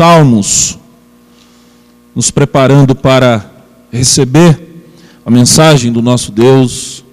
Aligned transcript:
Salmos, 0.00 0.78
nos 2.14 2.30
preparando 2.30 2.94
para 2.94 3.50
receber 3.90 4.84
a 5.26 5.30
mensagem 5.30 5.90
do 5.90 6.00
nosso 6.00 6.30
Deus 6.30 7.04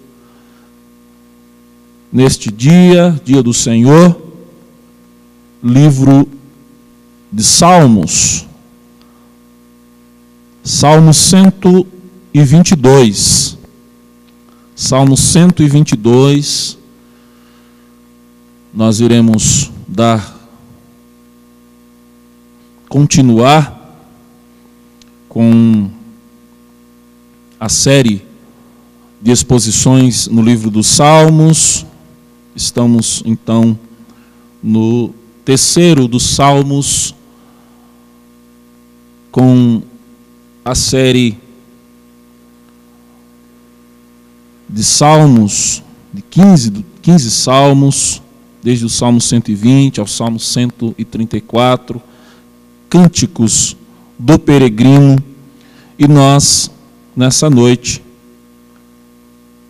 neste 2.14 2.52
dia, 2.52 3.20
dia 3.26 3.42
do 3.42 3.56
Senhor, 3.56 4.16
livro 5.64 6.30
de 7.32 7.44
Salmos, 7.44 8.46
Salmo 10.64 11.12
122. 11.12 13.58
Salmo 14.76 15.18
122. 15.18 16.78
Nós 18.72 19.00
iremos 19.00 19.72
dar 19.88 20.35
continuar 22.96 24.08
com 25.28 25.90
a 27.60 27.68
série 27.68 28.26
de 29.22 29.32
exposições 29.32 30.30
no 30.30 30.42
livro 30.42 30.72
dos 30.72 30.88
Salmos. 30.88 31.86
Estamos 32.56 33.22
então 33.26 33.78
no 34.64 35.14
terceiro 35.44 36.08
dos 36.08 36.24
Salmos 36.24 37.14
com 39.30 39.82
a 40.64 40.74
série 40.74 41.38
de 44.70 44.86
Salmos, 44.86 45.84
de 46.14 46.22
15, 46.22 46.86
15 47.02 47.30
Salmos, 47.32 48.22
desde 48.64 48.86
o 48.86 48.90
Salmo 48.90 49.20
120 49.20 50.00
ao 50.00 50.08
Salmo 50.08 50.40
134, 50.40 52.02
cânticos 52.96 53.76
do 54.18 54.40
peregrino, 54.40 55.22
e 56.00 56.08
nós, 56.08 56.72
nessa 57.14 57.50
noite, 57.50 58.02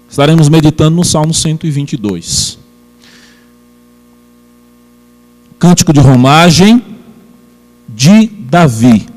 estaremos 0.08 0.48
meditando 0.48 0.96
no 0.96 1.04
Salmo 1.04 1.34
122. 1.34 2.60
Cântico 5.58 5.92
de 5.92 6.00
romagem 6.00 6.84
de 7.90 8.28
Davi. 8.28 9.08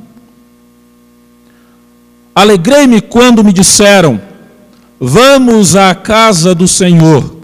Alegrei-me 2.35 3.03
quando 3.03 3.45
me 3.45 3.53
disseram: 3.53 4.19
Vamos 4.99 5.77
à 5.77 5.95
casa 5.95 6.55
do 6.55 6.67
Senhor. 6.67 7.37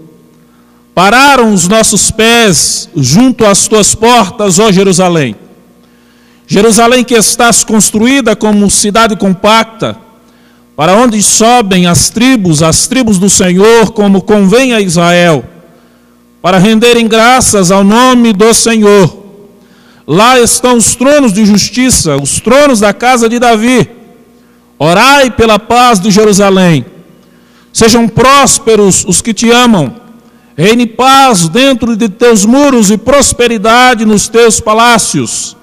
Pararam 0.95 1.53
os 1.53 1.67
nossos 1.67 2.09
pés 2.09 2.89
junto 2.95 3.45
às 3.45 3.67
tuas 3.67 3.93
portas, 3.93 4.57
ó 4.57 4.71
Jerusalém. 4.71 5.44
Jerusalém 6.47 7.03
que 7.03 7.15
estás 7.15 7.63
construída 7.63 8.35
como 8.35 8.69
cidade 8.69 9.15
compacta, 9.15 9.97
para 10.75 10.95
onde 10.95 11.21
sobem 11.23 11.87
as 11.87 12.09
tribos, 12.09 12.61
as 12.61 12.87
tribos 12.87 13.17
do 13.17 13.29
Senhor, 13.29 13.91
como 13.91 14.21
convém 14.21 14.73
a 14.73 14.81
Israel, 14.81 15.43
para 16.41 16.59
renderem 16.59 17.07
graças 17.07 17.71
ao 17.71 17.83
nome 17.83 18.33
do 18.33 18.53
Senhor. 18.53 19.25
Lá 20.07 20.39
estão 20.39 20.77
os 20.77 20.95
tronos 20.95 21.33
de 21.33 21.45
justiça, 21.45 22.15
os 22.15 22.39
tronos 22.39 22.79
da 22.79 22.93
casa 22.93 23.27
de 23.27 23.39
Davi. 23.39 23.89
Orai 24.77 25.31
pela 25.31 25.57
paz 25.57 25.99
de 25.99 26.11
Jerusalém. 26.11 26.85
Sejam 27.73 28.07
prósperos 28.07 29.03
os 29.07 29.21
que 29.21 29.33
te 29.33 29.49
amam. 29.49 29.95
Reine 30.55 30.85
paz 30.85 31.49
dentro 31.49 31.95
de 31.95 32.07
teus 32.07 32.45
muros 32.45 32.91
e 32.91 32.97
prosperidade 32.97 34.05
nos 34.05 34.27
teus 34.27 34.59
palácios. 34.59 35.54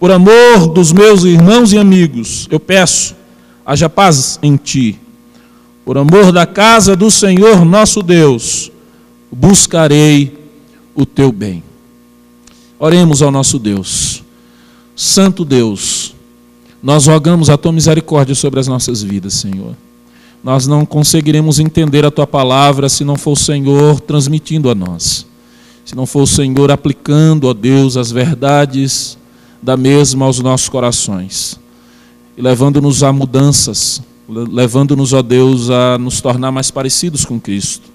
Por 0.00 0.10
amor 0.10 0.66
dos 0.68 0.92
meus 0.92 1.24
irmãos 1.24 1.74
e 1.74 1.78
amigos, 1.78 2.48
eu 2.50 2.58
peço, 2.58 3.14
haja 3.66 3.86
paz 3.86 4.38
em 4.42 4.56
ti. 4.56 4.98
Por 5.84 5.98
amor 5.98 6.32
da 6.32 6.46
casa 6.46 6.96
do 6.96 7.10
Senhor 7.10 7.66
nosso 7.66 8.02
Deus, 8.02 8.72
buscarei 9.30 10.38
o 10.94 11.04
teu 11.04 11.30
bem. 11.30 11.62
Oremos 12.78 13.20
ao 13.20 13.30
nosso 13.30 13.58
Deus. 13.58 14.24
Santo 14.96 15.44
Deus, 15.44 16.14
nós 16.82 17.06
rogamos 17.06 17.50
a 17.50 17.58
tua 17.58 17.70
misericórdia 17.70 18.34
sobre 18.34 18.58
as 18.58 18.66
nossas 18.66 19.02
vidas, 19.02 19.34
Senhor. 19.34 19.76
Nós 20.42 20.66
não 20.66 20.86
conseguiremos 20.86 21.60
entender 21.60 22.06
a 22.06 22.10
tua 22.10 22.26
palavra 22.26 22.88
se 22.88 23.04
não 23.04 23.16
for 23.16 23.32
o 23.32 23.36
Senhor 23.36 24.00
transmitindo 24.00 24.70
a 24.70 24.74
nós. 24.74 25.26
Se 25.84 25.94
não 25.94 26.06
for 26.06 26.22
o 26.22 26.26
Senhor 26.26 26.70
aplicando, 26.70 27.48
ó 27.48 27.52
Deus, 27.52 27.98
as 27.98 28.10
verdades 28.10 29.19
da 29.62 29.76
mesma 29.76 30.26
aos 30.26 30.40
nossos 30.40 30.68
corações. 30.68 31.58
E 32.36 32.42
levando-nos 32.42 33.02
a 33.02 33.12
mudanças, 33.12 34.02
levando-nos, 34.28 35.12
ó 35.12 35.22
Deus, 35.22 35.70
a 35.70 35.98
nos 35.98 36.20
tornar 36.20 36.50
mais 36.50 36.70
parecidos 36.70 37.24
com 37.24 37.38
Cristo. 37.38 37.88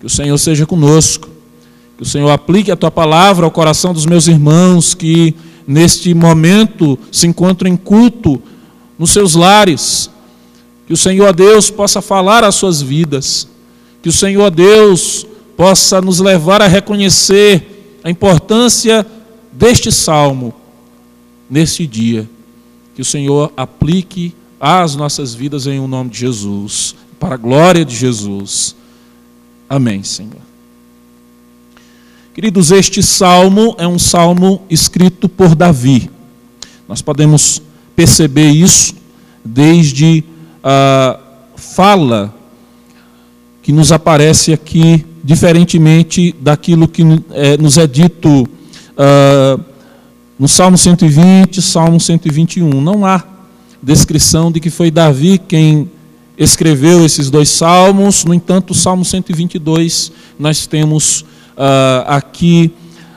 Que 0.00 0.06
o 0.06 0.10
Senhor 0.10 0.36
seja 0.38 0.66
conosco. 0.66 1.28
Que 1.96 2.02
o 2.02 2.06
Senhor 2.06 2.30
aplique 2.30 2.70
a 2.70 2.76
tua 2.76 2.90
palavra 2.90 3.44
ao 3.44 3.50
coração 3.50 3.92
dos 3.92 4.06
meus 4.06 4.26
irmãos 4.26 4.94
que 4.94 5.34
neste 5.66 6.14
momento 6.14 6.98
se 7.12 7.26
encontram 7.26 7.70
em 7.70 7.76
culto 7.76 8.42
nos 8.98 9.10
seus 9.10 9.34
lares. 9.34 10.10
Que 10.86 10.94
o 10.94 10.96
Senhor 10.96 11.32
Deus 11.34 11.70
possa 11.70 12.00
falar 12.00 12.42
às 12.42 12.54
suas 12.54 12.80
vidas. 12.80 13.46
Que 14.02 14.08
o 14.08 14.12
Senhor 14.12 14.50
Deus 14.50 15.26
possa 15.56 16.00
nos 16.00 16.20
levar 16.20 16.62
a 16.62 16.66
reconhecer 16.66 17.98
a 18.02 18.10
importância 18.10 19.06
deste 19.52 19.92
salmo 19.92 20.54
neste 21.50 21.86
dia. 21.86 22.28
Que 22.94 23.02
o 23.02 23.04
Senhor 23.04 23.52
aplique 23.56 24.34
às 24.60 24.94
nossas 24.94 25.34
vidas 25.34 25.66
em 25.66 25.80
o 25.80 25.84
um 25.84 25.88
nome 25.88 26.10
de 26.10 26.18
Jesus, 26.18 26.94
para 27.18 27.34
a 27.34 27.38
glória 27.38 27.84
de 27.84 27.96
Jesus. 27.96 28.76
Amém, 29.68 30.02
Senhor. 30.02 30.40
Queridos, 32.34 32.70
este 32.70 33.02
salmo 33.02 33.74
é 33.78 33.86
um 33.86 33.98
salmo 33.98 34.62
escrito 34.70 35.28
por 35.28 35.54
Davi. 35.54 36.10
Nós 36.88 37.02
podemos 37.02 37.60
perceber 37.96 38.50
isso 38.50 38.94
desde 39.44 40.24
a 40.62 41.18
fala 41.56 42.34
que 43.62 43.72
nos 43.72 43.92
aparece 43.92 44.52
aqui, 44.52 45.04
diferentemente 45.22 46.34
daquilo 46.40 46.88
que 46.88 47.02
é, 47.30 47.56
nos 47.56 47.78
é 47.78 47.86
dito 47.86 48.28
uh, 48.38 49.69
no 50.40 50.48
Salmo 50.48 50.78
120, 50.78 51.60
Salmo 51.60 52.00
121. 52.00 52.80
Não 52.80 53.04
há 53.04 53.22
descrição 53.82 54.50
de 54.50 54.58
que 54.58 54.70
foi 54.70 54.90
Davi 54.90 55.36
quem 55.36 55.90
escreveu 56.38 57.04
esses 57.04 57.28
dois 57.28 57.50
salmos, 57.50 58.24
no 58.24 58.32
entanto, 58.32 58.70
o 58.70 58.74
Salmo 58.74 59.04
122, 59.04 60.10
nós 60.38 60.66
temos 60.66 61.20
uh, 61.20 62.06
aqui 62.06 62.72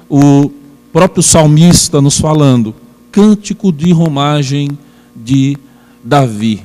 o 0.10 0.52
próprio 0.92 1.24
salmista 1.24 2.02
nos 2.02 2.20
falando, 2.20 2.76
cântico 3.10 3.72
de 3.72 3.94
romagem 3.94 4.78
de 5.16 5.58
Davi. 6.04 6.62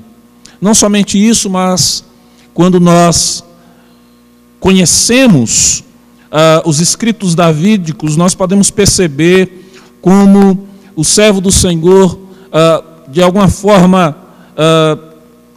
Não 0.61 0.75
somente 0.75 1.25
isso, 1.25 1.49
mas 1.49 2.05
quando 2.53 2.81
nós 2.81 3.45
conhecemos 4.59 5.85
uh, 6.33 6.69
os 6.69 6.81
escritos 6.81 7.37
davídicos, 7.37 8.17
nós 8.17 8.35
podemos 8.35 8.73
perceber 8.73 9.68
como 10.01 10.67
o 10.95 11.05
servo 11.05 11.41
do 11.41 11.53
Senhor, 11.53 12.15
uh, 12.17 13.11
de 13.11 13.23
alguma 13.23 13.49
forma, 13.49 14.17
uh, 14.53 15.09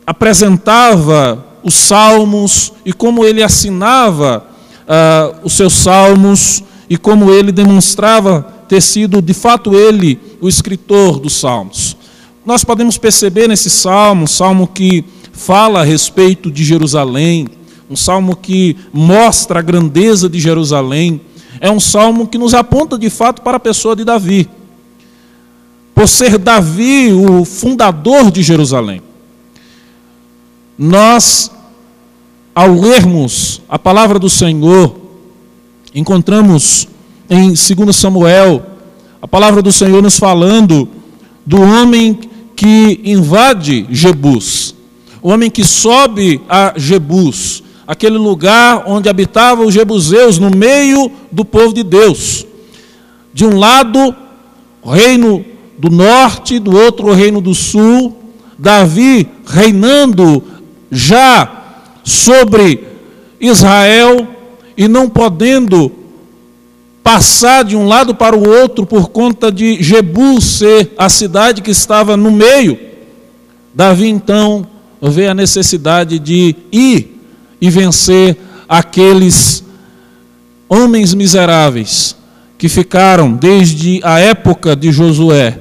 apresentava 0.05 1.45
os 1.63 1.73
salmos 1.73 2.73
e 2.85 2.93
como 2.93 3.25
ele 3.25 3.43
assinava 3.43 4.45
uh, 4.81 5.37
os 5.43 5.53
seus 5.53 5.73
salmos 5.73 6.63
e 6.89 6.97
como 6.97 7.31
ele 7.31 7.51
demonstrava 7.51 8.45
ter 8.67 8.81
sido 8.81 9.21
de 9.21 9.33
fato 9.33 9.75
ele 9.75 10.19
o 10.39 10.47
escritor 10.47 11.19
dos 11.19 11.33
salmos. 11.33 11.97
Nós 12.45 12.63
podemos 12.63 12.97
perceber 12.97 13.47
nesse 13.47 13.69
salmo, 13.69 14.23
um 14.23 14.27
salmo 14.27 14.67
que 14.67 15.05
fala 15.31 15.81
a 15.81 15.83
respeito 15.83 16.51
de 16.51 16.63
Jerusalém, 16.63 17.47
um 17.89 17.95
salmo 17.95 18.35
que 18.35 18.75
mostra 18.91 19.59
a 19.59 19.61
grandeza 19.61 20.29
de 20.29 20.39
Jerusalém, 20.39 21.21
é 21.61 21.69
um 21.69 21.79
salmo 21.79 22.27
que 22.27 22.39
nos 22.39 22.55
aponta 22.55 22.97
de 22.97 23.07
fato 23.09 23.43
para 23.43 23.57
a 23.57 23.59
pessoa 23.59 23.95
de 23.95 24.03
Davi. 24.03 24.49
Por 25.93 26.07
ser 26.07 26.39
Davi 26.39 27.13
o 27.13 27.45
fundador 27.45 28.31
de 28.31 28.41
Jerusalém. 28.41 29.01
Nós 30.75 31.51
ao 32.55 32.73
lermos 32.73 33.61
a 33.69 33.77
palavra 33.77 34.17
do 34.17 34.29
Senhor, 34.29 34.99
encontramos 35.93 36.87
em 37.29 37.49
2 37.49 37.95
Samuel 37.95 38.65
a 39.21 39.27
palavra 39.27 39.61
do 39.61 39.71
Senhor 39.71 40.01
nos 40.01 40.17
falando 40.17 40.89
do 41.45 41.61
homem 41.61 42.19
que 42.55 42.99
invade 43.03 43.85
Jebus, 43.89 44.75
o 45.21 45.29
homem 45.29 45.49
que 45.49 45.63
sobe 45.63 46.41
a 46.49 46.73
Jebus, 46.75 47.63
aquele 47.91 48.17
lugar 48.17 48.85
onde 48.87 49.09
habitavam 49.09 49.65
os 49.65 49.73
jebuseus 49.73 50.39
no 50.39 50.49
meio 50.49 51.11
do 51.29 51.43
povo 51.43 51.73
de 51.73 51.83
Deus. 51.83 52.47
De 53.33 53.45
um 53.45 53.59
lado, 53.59 54.15
o 54.81 54.89
reino 54.89 55.43
do 55.77 55.89
norte, 55.89 56.57
do 56.57 56.73
outro 56.73 57.07
o 57.07 57.13
reino 57.13 57.41
do 57.41 57.53
sul, 57.53 58.17
Davi 58.57 59.27
reinando 59.45 60.41
já 60.89 61.51
sobre 62.01 62.81
Israel 63.41 64.25
e 64.77 64.87
não 64.87 65.09
podendo 65.09 65.91
passar 67.03 67.65
de 67.65 67.75
um 67.75 67.85
lado 67.85 68.15
para 68.15 68.37
o 68.37 68.49
outro 68.49 68.85
por 68.85 69.09
conta 69.09 69.51
de 69.51 69.83
Jebu 69.83 70.39
ser 70.39 70.93
a 70.97 71.09
cidade 71.09 71.61
que 71.61 71.71
estava 71.71 72.15
no 72.15 72.31
meio. 72.31 72.79
Davi 73.73 74.07
então 74.07 74.65
vê 75.01 75.27
a 75.27 75.33
necessidade 75.33 76.19
de 76.19 76.55
ir 76.71 77.10
e 77.61 77.69
vencer 77.69 78.37
aqueles 78.67 79.63
homens 80.67 81.13
miseráveis 81.13 82.15
que 82.57 82.67
ficaram 82.67 83.33
desde 83.33 84.01
a 84.03 84.19
época 84.19 84.75
de 84.75 84.91
Josué 84.91 85.59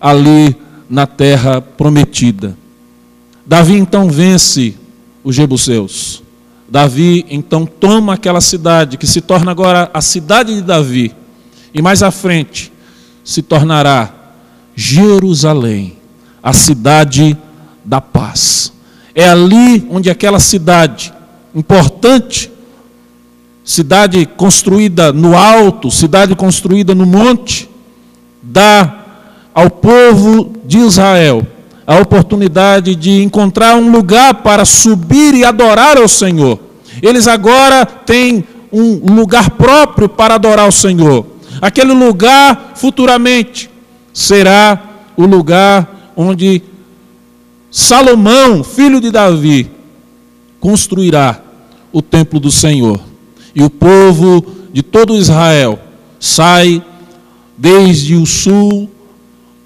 ali 0.00 0.56
na 0.88 1.06
terra 1.06 1.60
prometida. 1.60 2.56
Davi 3.44 3.74
então 3.74 4.08
vence 4.08 4.74
os 5.24 5.34
jebuseus. 5.34 6.22
Davi 6.68 7.26
então 7.30 7.66
toma 7.66 8.14
aquela 8.14 8.40
cidade 8.40 8.96
que 8.96 9.06
se 9.06 9.20
torna 9.20 9.50
agora 9.50 9.90
a 9.92 10.00
cidade 10.00 10.54
de 10.54 10.62
Davi 10.62 11.14
e 11.74 11.82
mais 11.82 12.02
à 12.02 12.10
frente 12.10 12.72
se 13.24 13.42
tornará 13.42 14.14
Jerusalém, 14.74 15.96
a 16.42 16.52
cidade 16.52 17.36
da 17.84 18.00
paz. 18.00 18.72
É 19.14 19.28
ali 19.28 19.86
onde 19.90 20.08
aquela 20.08 20.38
cidade 20.38 21.12
importante, 21.58 22.50
cidade 23.64 24.24
construída 24.24 25.12
no 25.12 25.36
alto, 25.36 25.90
cidade 25.90 26.36
construída 26.36 26.94
no 26.94 27.04
monte, 27.04 27.68
dá 28.40 29.04
ao 29.52 29.68
povo 29.68 30.52
de 30.64 30.78
Israel 30.78 31.44
a 31.84 31.96
oportunidade 31.96 32.94
de 32.94 33.22
encontrar 33.22 33.74
um 33.74 33.90
lugar 33.90 34.34
para 34.34 34.64
subir 34.64 35.34
e 35.34 35.44
adorar 35.44 35.96
ao 35.96 36.06
Senhor. 36.06 36.60
Eles 37.02 37.26
agora 37.26 37.84
têm 37.84 38.44
um 38.72 39.14
lugar 39.14 39.50
próprio 39.50 40.08
para 40.08 40.34
adorar 40.34 40.68
o 40.68 40.72
Senhor. 40.72 41.26
Aquele 41.60 41.92
lugar 41.92 42.74
futuramente 42.76 43.68
será 44.12 44.80
o 45.16 45.24
lugar 45.24 46.12
onde 46.14 46.62
Salomão, 47.70 48.62
filho 48.62 49.00
de 49.00 49.10
Davi, 49.10 49.70
construirá 50.60 51.40
o 51.92 52.02
templo 52.02 52.38
do 52.38 52.50
Senhor. 52.50 53.00
E 53.54 53.62
o 53.62 53.70
povo 53.70 54.44
de 54.72 54.82
todo 54.82 55.16
Israel 55.16 55.78
sai 56.20 56.82
desde 57.56 58.14
o 58.14 58.26
sul 58.26 58.88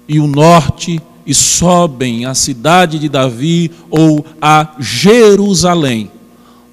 e 0.07 0.19
o 0.19 0.27
norte 0.27 1.01
e 1.25 1.33
sobem 1.33 2.25
à 2.25 2.33
cidade 2.33 2.99
de 2.99 3.07
Davi 3.07 3.71
ou 3.89 4.25
a 4.41 4.75
Jerusalém 4.79 6.11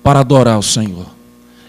para 0.02 0.20
adorar 0.20 0.58
o 0.58 0.62
Senhor. 0.62 1.06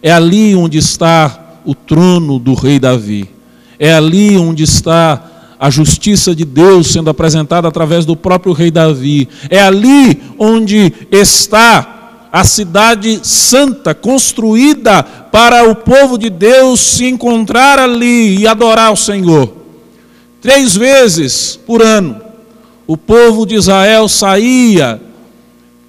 É 0.01 0.11
ali 0.11 0.55
onde 0.55 0.77
está 0.77 1.59
o 1.65 1.75
trono 1.75 2.39
do 2.39 2.53
rei 2.53 2.79
Davi. 2.79 3.29
É 3.77 3.93
ali 3.93 4.37
onde 4.37 4.63
está 4.63 5.31
a 5.59 5.69
justiça 5.69 6.33
de 6.33 6.43
Deus 6.43 6.87
sendo 6.87 7.09
apresentada 7.09 7.67
através 7.67 8.03
do 8.03 8.15
próprio 8.15 8.53
rei 8.53 8.71
Davi. 8.71 9.29
É 9.49 9.61
ali 9.61 10.19
onde 10.39 10.91
está 11.11 11.90
a 12.31 12.43
cidade 12.43 13.19
santa, 13.23 13.93
construída 13.93 15.03
para 15.03 15.69
o 15.69 15.75
povo 15.75 16.17
de 16.17 16.29
Deus 16.29 16.79
se 16.79 17.05
encontrar 17.05 17.77
ali 17.77 18.37
e 18.39 18.47
adorar 18.47 18.93
o 18.93 18.97
Senhor. 18.97 19.53
Três 20.41 20.75
vezes 20.75 21.59
por 21.67 21.81
ano, 21.81 22.21
o 22.87 22.95
povo 22.95 23.45
de 23.45 23.55
Israel 23.55 24.07
saía 24.07 25.01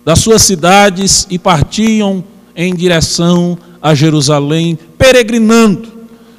das 0.05 0.19
suas 0.19 0.43
cidades 0.43 1.27
e 1.31 1.39
partiam 1.39 2.25
em 2.57 2.75
direção 2.75 3.57
a 3.81 3.95
Jerusalém, 3.95 4.79
peregrinando. 4.99 5.89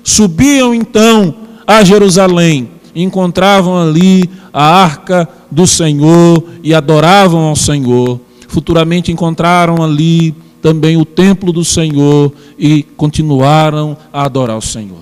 Subiam 0.04 0.74
então 0.74 1.34
a 1.66 1.84
Jerusalém, 1.84 2.70
encontravam 2.94 3.78
ali 3.82 4.30
a 4.52 4.64
arca 4.64 5.28
do 5.50 5.66
Senhor 5.66 6.44
e 6.62 6.74
adoravam 6.74 7.42
ao 7.42 7.56
Senhor. 7.56 8.20
Futuramente 8.54 9.12
encontraram 9.12 9.84
ali 9.84 10.36
também 10.62 10.96
o 10.96 11.04
templo 11.04 11.52
do 11.52 11.66
Senhor 11.66 12.32
e 12.58 12.84
continuaram 12.96 13.98
a 14.14 14.26
adorar 14.26 14.58
o 14.58 14.62
Senhor. 14.62 15.02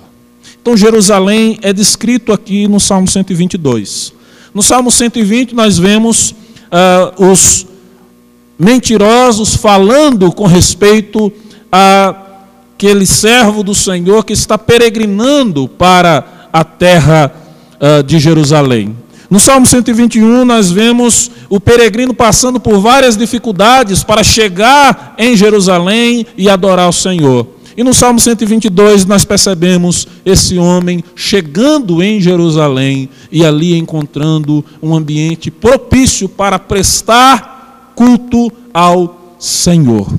Então, 0.60 0.74
Jerusalém 0.74 1.58
é 1.60 1.70
descrito 1.70 2.32
aqui 2.32 2.66
no 2.66 2.80
Salmo 2.80 3.06
122. 3.06 4.14
No 4.54 4.62
Salmo 4.62 4.90
120, 4.90 5.54
nós 5.54 5.78
vemos 5.78 6.30
uh, 6.30 7.30
os 7.30 7.66
mentirosos 8.58 9.54
falando 9.54 10.32
com 10.32 10.46
respeito 10.46 11.30
a 11.70 12.22
aquele 12.82 13.06
servo 13.06 13.62
do 13.62 13.76
Senhor 13.76 14.24
que 14.24 14.32
está 14.32 14.58
peregrinando 14.58 15.68
para 15.68 16.48
a 16.52 16.64
terra 16.64 17.32
uh, 17.76 18.02
de 18.02 18.18
Jerusalém. 18.18 18.96
No 19.32 19.40
Salmo 19.40 19.64
121, 19.64 20.44
nós 20.44 20.70
vemos 20.70 21.30
o 21.48 21.58
peregrino 21.58 22.12
passando 22.12 22.60
por 22.60 22.78
várias 22.80 23.16
dificuldades 23.16 24.04
para 24.04 24.22
chegar 24.22 25.14
em 25.16 25.34
Jerusalém 25.34 26.26
e 26.36 26.50
adorar 26.50 26.86
o 26.86 26.92
Senhor. 26.92 27.46
E 27.74 27.82
no 27.82 27.94
Salmo 27.94 28.20
122 28.20 29.06
nós 29.06 29.24
percebemos 29.24 30.06
esse 30.22 30.58
homem 30.58 31.02
chegando 31.16 32.02
em 32.02 32.20
Jerusalém 32.20 33.08
e 33.30 33.42
ali 33.42 33.74
encontrando 33.74 34.62
um 34.82 34.94
ambiente 34.94 35.50
propício 35.50 36.28
para 36.28 36.58
prestar 36.58 37.94
culto 37.96 38.52
ao 38.74 39.34
Senhor. 39.38 40.12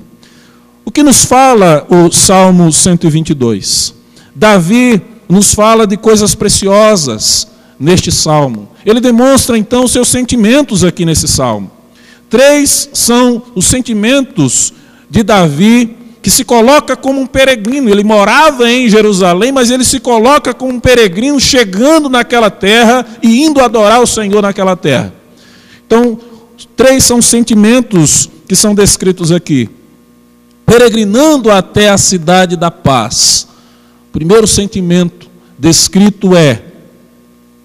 O 0.83 0.89
que 0.89 1.03
nos 1.03 1.23
fala 1.23 1.85
o 1.87 2.11
Salmo 2.11 2.73
122? 2.73 3.93
Davi 4.33 4.99
nos 5.29 5.53
fala 5.53 5.85
de 5.85 5.97
coisas 5.97 6.33
preciosas 6.33 7.52
neste 7.79 8.11
salmo. 8.11 8.69
Ele 8.85 8.99
demonstra 8.99 9.57
então 9.57 9.87
seus 9.87 10.07
sentimentos 10.07 10.83
aqui 10.83 11.05
nesse 11.05 11.27
salmo. 11.27 11.71
Três 12.29 12.89
são 12.93 13.43
os 13.53 13.65
sentimentos 13.65 14.73
de 15.09 15.21
Davi 15.21 15.97
que 16.23 16.29
se 16.29 16.43
coloca 16.43 16.95
como 16.95 17.21
um 17.21 17.27
peregrino. 17.27 17.89
Ele 17.89 18.03
morava 18.03 18.71
em 18.71 18.89
Jerusalém, 18.89 19.51
mas 19.51 19.69
ele 19.69 19.83
se 19.83 19.99
coloca 19.99 20.53
como 20.53 20.73
um 20.73 20.79
peregrino 20.79 21.39
chegando 21.39 22.09
naquela 22.09 22.49
terra 22.49 23.05
e 23.21 23.43
indo 23.43 23.61
adorar 23.61 24.01
o 24.01 24.07
Senhor 24.07 24.41
naquela 24.41 24.75
terra. 24.75 25.13
Então, 25.85 26.17
três 26.75 27.03
são 27.03 27.21
sentimentos 27.21 28.29
que 28.47 28.55
são 28.55 28.73
descritos 28.73 29.31
aqui. 29.31 29.69
Peregrinando 30.65 31.51
até 31.51 31.89
a 31.89 31.97
cidade 31.97 32.55
da 32.55 32.71
paz. 32.71 33.47
O 34.09 34.13
primeiro 34.13 34.47
sentimento 34.47 35.29
descrito 35.59 36.35
é 36.35 36.72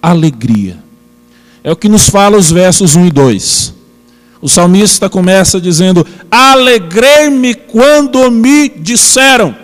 alegria. 0.02 0.78
É 1.62 1.72
o 1.72 1.76
que 1.76 1.88
nos 1.88 2.08
fala 2.08 2.36
os 2.36 2.50
versos 2.50 2.94
1 2.94 3.06
e 3.06 3.10
2. 3.10 3.74
O 4.40 4.48
salmista 4.48 5.08
começa 5.10 5.60
dizendo: 5.60 6.06
Alegrei-me 6.30 7.54
quando 7.54 8.30
me 8.30 8.68
disseram, 8.68 9.54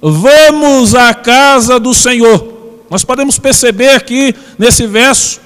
vamos 0.00 0.94
à 0.94 1.14
casa 1.14 1.80
do 1.80 1.94
Senhor. 1.94 2.54
Nós 2.90 3.04
podemos 3.04 3.38
perceber 3.38 3.90
aqui 3.90 4.34
nesse 4.58 4.86
verso, 4.86 5.40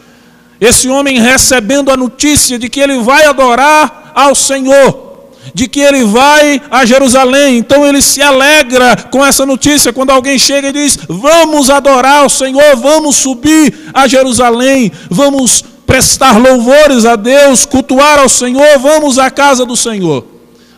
esse 0.61 0.89
homem 0.89 1.21
recebendo 1.21 1.91
a 1.91 1.97
notícia 1.97 2.59
de 2.59 2.69
que 2.69 2.81
ele 2.81 3.01
vai 3.01 3.25
adorar 3.25 4.13
ao 4.15 4.35
Senhor, 4.35 5.10
de 5.55 5.69
que 5.69 5.81
ele 5.81 6.05
vai 6.05 6.61
a 6.71 6.85
Jerusalém. 6.85 7.59
Então 7.59 7.87
ele 7.87 8.01
se 8.01 8.23
alegra 8.23 8.97
com 9.11 9.25
essa 9.25 9.45
notícia 9.45 9.93
quando 9.93 10.11
alguém 10.11 10.39
chega 10.39 10.69
e 10.69 10.73
diz: 10.73 10.99
Vamos 11.09 11.71
adorar 11.71 12.23
ao 12.23 12.29
Senhor, 12.29 12.77
vamos 12.77 13.17
subir 13.17 13.91
a 13.93 14.07
Jerusalém, 14.07 14.93
vamos 15.09 15.65
prestar 15.87 16.39
louvores 16.39 17.05
a 17.05 17.17
Deus, 17.17 17.65
cultuar 17.65 18.21
ao 18.21 18.29
Senhor, 18.29 18.79
vamos 18.79 19.19
à 19.19 19.31
casa 19.31 19.65
do 19.65 19.77
Senhor. 19.77 20.25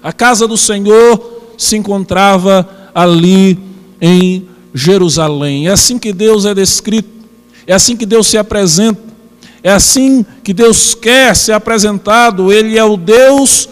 A 0.02 0.12
casa 0.12 0.49
do 0.49 0.57
Senhor 0.57 1.42
se 1.57 1.76
encontrava 1.76 2.69
ali 2.95 3.59
em 4.00 4.49
Jerusalém. 4.75 5.69
É 5.69 5.73
assim 5.73 5.99
que 5.99 6.12
Deus 6.12 6.45
é 6.45 6.54
descrito, 6.54 7.11
é 7.66 7.75
assim 7.75 7.97
que 7.97 8.07
Deus 8.07 8.26
se 8.26 8.38
apresenta, 8.38 9.00
é 9.62 9.71
assim 9.71 10.25
que 10.42 10.52
Deus 10.52 10.95
quer 10.95 11.37
ser 11.37 11.52
apresentado. 11.52 12.52
Ele 12.52 12.76
é 12.76 12.85
o 12.85 12.97
Deus 12.97 13.69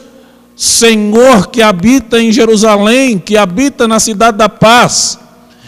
Senhor 0.61 1.47
que 1.47 1.63
habita 1.63 2.21
em 2.21 2.31
Jerusalém, 2.31 3.19
que 3.19 3.39
habita 3.39 3.89
na 3.89 3.99
cidade 3.99 4.37
da 4.37 4.47
paz, 4.47 5.19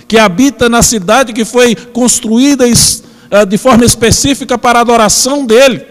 que 0.06 0.18
habita 0.18 0.68
na 0.68 0.82
cidade 0.82 1.32
que 1.32 1.46
foi 1.46 1.74
construída 1.74 2.66
eh, 2.68 3.46
de 3.46 3.56
forma 3.56 3.86
específica 3.86 4.58
para 4.58 4.80
a 4.80 4.82
adoração 4.82 5.46
dele. 5.46 5.82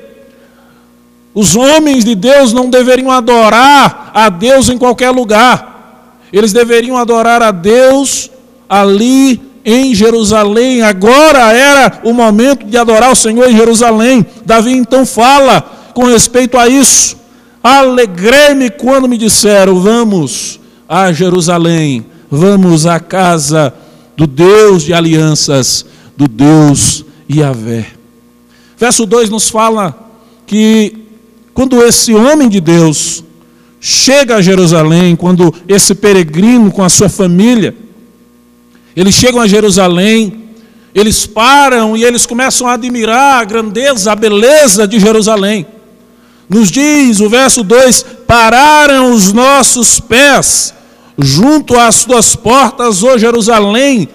Os 1.34 1.55
homens 1.55 2.05
de 2.05 2.13
Deus 2.13 2.53
não 2.53 2.70
deveriam 2.70 3.10
adorar 3.10 4.12
a 4.13 4.29
Deus 4.29 4.70
em 4.70 4.77
qualquer 4.77 5.10
lugar, 5.10 6.20
eles 6.31 6.53
deveriam 6.53 6.96
adorar 6.96 7.41
a 7.41 7.50
Deus 7.50 8.29
ali 8.70 9.41
em 9.65 9.96
Jerusalém, 9.96 10.84
agora 10.84 11.51
era 11.51 12.01
o 12.03 12.13
momento 12.13 12.67
de 12.67 12.77
adorar 12.77 13.12
o 13.12 13.15
Senhor 13.15 13.50
em 13.50 13.58
Jerusalém. 13.58 14.24
Davi 14.46 14.74
então 14.74 15.08
fala 15.08 15.60
com 15.91 16.05
respeito 16.05 16.55
a 16.55 16.67
isso. 16.67 17.20
Alegrei-me 17.63 18.69
quando 18.69 19.07
me 19.07 19.17
disseram: 19.17 19.79
Vamos 19.79 20.59
a 20.87 21.11
Jerusalém, 21.13 22.05
vamos 22.29 22.85
à 22.85 22.99
casa 22.99 23.73
do 24.17 24.25
Deus 24.25 24.83
de 24.83 24.93
alianças, 24.93 25.85
do 26.17 26.27
Deus 26.27 27.05
Yahvé. 27.29 27.87
Verso 28.77 29.05
2 29.05 29.29
nos 29.29 29.49
fala 29.49 29.95
que 30.45 30.97
quando 31.53 31.83
esse 31.83 32.13
homem 32.13 32.49
de 32.49 32.59
Deus 32.59 33.23
chega 33.79 34.37
a 34.37 34.41
Jerusalém, 34.41 35.15
quando 35.15 35.53
esse 35.67 35.93
peregrino 35.93 36.71
com 36.71 36.83
a 36.83 36.89
sua 36.89 37.09
família, 37.09 37.75
eles 38.95 39.15
chegam 39.15 39.39
a 39.39 39.47
Jerusalém, 39.47 40.49
eles 40.93 41.25
param 41.25 41.95
e 41.95 42.03
eles 42.03 42.25
começam 42.25 42.67
a 42.67 42.73
admirar 42.73 43.41
a 43.41 43.43
grandeza, 43.43 44.11
a 44.11 44.15
beleza 44.15 44.87
de 44.87 44.99
Jerusalém. 44.99 45.65
Nos 46.53 46.70
diz 46.70 47.22
o 47.22 47.29
verso 47.29 47.63
2: 47.63 48.05
Pararam 48.27 49.13
os 49.13 49.31
nossos 49.31 50.01
pés 50.01 50.74
junto 51.17 51.79
às 51.79 52.03
tuas 52.03 52.36
portas, 52.36 53.01
ó 53.03 53.17
Jerusalém. 53.17 54.10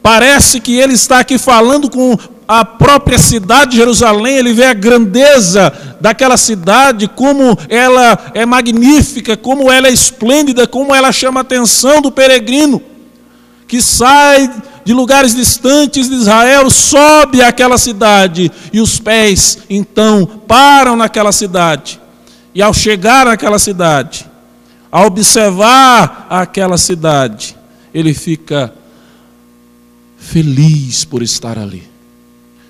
Parece 0.00 0.60
que 0.60 0.78
ele 0.78 0.94
está 0.94 1.18
aqui 1.18 1.36
falando 1.36 1.90
com 1.90 2.16
a 2.46 2.64
própria 2.64 3.18
cidade 3.18 3.72
de 3.72 3.76
Jerusalém, 3.78 4.36
ele 4.36 4.52
vê 4.52 4.64
a 4.64 4.74
grandeza 4.74 5.72
daquela 6.00 6.36
cidade, 6.36 7.08
como 7.08 7.56
ela 7.68 8.18
é 8.34 8.46
magnífica, 8.46 9.36
como 9.36 9.70
ela 9.70 9.88
é 9.88 9.92
esplêndida, 9.92 10.66
como 10.66 10.94
ela 10.94 11.12
chama 11.12 11.40
a 11.40 11.42
atenção 11.42 12.00
do 12.00 12.10
peregrino 12.10 12.82
que 13.70 13.80
sai 13.80 14.50
de 14.90 14.94
lugares 14.94 15.36
distantes 15.36 16.08
de 16.08 16.16
Israel, 16.16 16.68
sobe 16.68 17.40
àquela 17.40 17.78
cidade 17.78 18.50
e 18.72 18.80
os 18.80 18.98
pés 18.98 19.58
então 19.70 20.26
param 20.48 20.96
naquela 20.96 21.30
cidade. 21.30 22.00
E 22.52 22.60
ao 22.60 22.74
chegar 22.74 23.26
naquela 23.26 23.60
cidade, 23.60 24.28
ao 24.90 25.06
observar 25.06 26.26
aquela 26.28 26.76
cidade, 26.76 27.56
ele 27.94 28.12
fica 28.12 28.74
feliz 30.18 31.04
por 31.04 31.22
estar 31.22 31.56
ali, 31.56 31.84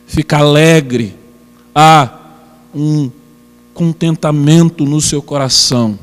fica 0.06 0.36
alegre, 0.36 1.16
há 1.74 2.06
um 2.74 3.10
contentamento 3.72 4.84
no 4.84 5.00
seu 5.00 5.22
coração 5.22 5.98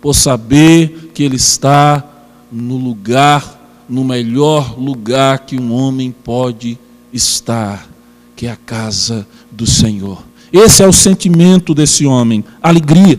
por 0.00 0.14
saber 0.14 1.10
que 1.12 1.24
ele 1.24 1.34
está 1.34 2.04
no 2.52 2.76
lugar 2.76 3.56
no 3.88 4.04
melhor 4.04 4.78
lugar 4.78 5.40
que 5.40 5.58
um 5.58 5.72
homem 5.72 6.10
pode 6.10 6.78
estar, 7.12 7.88
que 8.34 8.46
é 8.46 8.50
a 8.50 8.56
casa 8.56 9.26
do 9.50 9.66
Senhor. 9.66 10.22
Esse 10.52 10.82
é 10.82 10.86
o 10.86 10.92
sentimento 10.92 11.74
desse 11.74 12.06
homem, 12.06 12.44
alegria. 12.62 13.18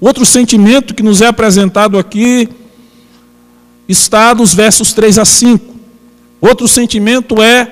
Outro 0.00 0.26
sentimento 0.26 0.94
que 0.94 1.02
nos 1.02 1.20
é 1.20 1.26
apresentado 1.26 1.98
aqui 1.98 2.48
está 3.88 4.34
nos 4.34 4.54
versos 4.54 4.92
3 4.92 5.18
a 5.18 5.24
5. 5.24 5.74
Outro 6.40 6.68
sentimento 6.68 7.40
é 7.40 7.70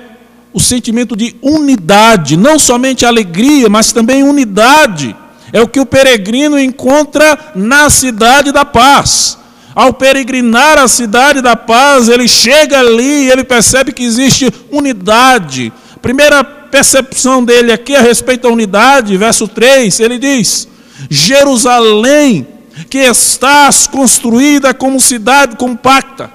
o 0.53 0.61
sentimento 0.61 1.17
de 1.17 1.35
unidade, 1.43 2.37
não 2.37 2.59
somente 2.59 3.05
alegria, 3.05 3.69
mas 3.69 3.93
também 3.93 4.23
unidade. 4.23 5.15
É 5.53 5.61
o 5.61 5.69
que 5.69 5.81
o 5.81 5.87
peregrino 5.87 6.59
encontra 6.59 7.53
na 7.55 7.91
cidade 7.91 8.53
da 8.53 8.65
paz. 8.65 9.39
Ao 9.75 9.93
peregrinar 9.93 10.79
a 10.79 10.87
cidade 10.87 11.41
da 11.41 11.57
paz, 11.57 12.09
ele 12.09 12.29
chega 12.29 12.79
ali 12.79 13.25
e 13.25 13.31
ele 13.31 13.43
percebe 13.43 13.93
que 13.93 14.05
existe 14.05 14.53
unidade. 14.71 15.73
Primeira 16.01 16.45
percepção 16.45 17.45
dele 17.45 17.73
aqui 17.73 17.97
a 17.97 18.01
respeito 18.01 18.43
da 18.43 18.51
unidade, 18.51 19.17
verso 19.17 19.49
3, 19.49 19.99
ele 19.99 20.19
diz: 20.19 20.69
Jerusalém, 21.11 22.47
que 22.89 22.99
estás 22.99 23.87
construída 23.87 24.73
como 24.73 25.01
cidade 25.01 25.57
compacta. 25.57 26.31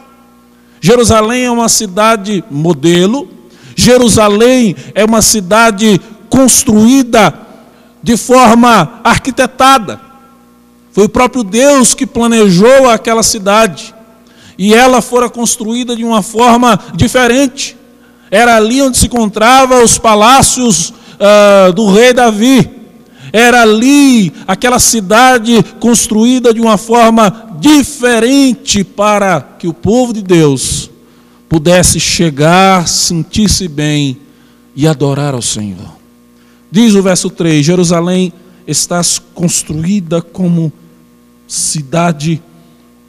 Jerusalém 0.81 1.45
é 1.45 1.51
uma 1.51 1.69
cidade 1.69 2.43
modelo, 2.49 3.29
Jerusalém 3.75 4.75
é 4.93 5.05
uma 5.05 5.21
cidade 5.21 5.99
construída 6.29 7.33
de 8.01 8.17
forma 8.17 8.99
arquitetada. 9.03 10.08
Foi 10.91 11.05
o 11.05 11.09
próprio 11.09 11.43
Deus 11.43 11.93
que 11.93 12.05
planejou 12.05 12.89
aquela 12.89 13.23
cidade. 13.23 13.93
E 14.57 14.73
ela 14.73 15.01
fora 15.01 15.29
construída 15.29 15.95
de 15.95 16.03
uma 16.03 16.21
forma 16.21 16.79
diferente. 16.93 17.77
Era 18.29 18.57
ali 18.57 18.81
onde 18.81 18.97
se 18.97 19.05
encontravam 19.05 19.83
os 19.83 19.97
palácios 19.97 20.89
uh, 20.89 21.71
do 21.73 21.91
rei 21.91 22.13
Davi. 22.13 22.69
Era 23.31 23.61
ali 23.61 24.33
aquela 24.47 24.79
cidade 24.79 25.63
construída 25.79 26.53
de 26.53 26.59
uma 26.59 26.77
forma 26.77 27.55
diferente 27.59 28.83
para 28.83 29.41
que 29.41 29.67
o 29.67 29.73
povo 29.73 30.13
de 30.13 30.21
Deus 30.21 30.89
pudesse 31.47 31.99
chegar, 31.99 32.87
sentir-se 32.87 33.67
bem 33.67 34.17
e 34.75 34.87
adorar 34.87 35.33
ao 35.33 35.41
Senhor. 35.41 35.97
Diz 36.71 36.95
o 36.95 37.01
verso 37.01 37.29
3: 37.29 37.65
Jerusalém 37.65 38.33
está 38.69 39.01
construída 39.33 40.21
como 40.21 40.71
cidade 41.47 42.41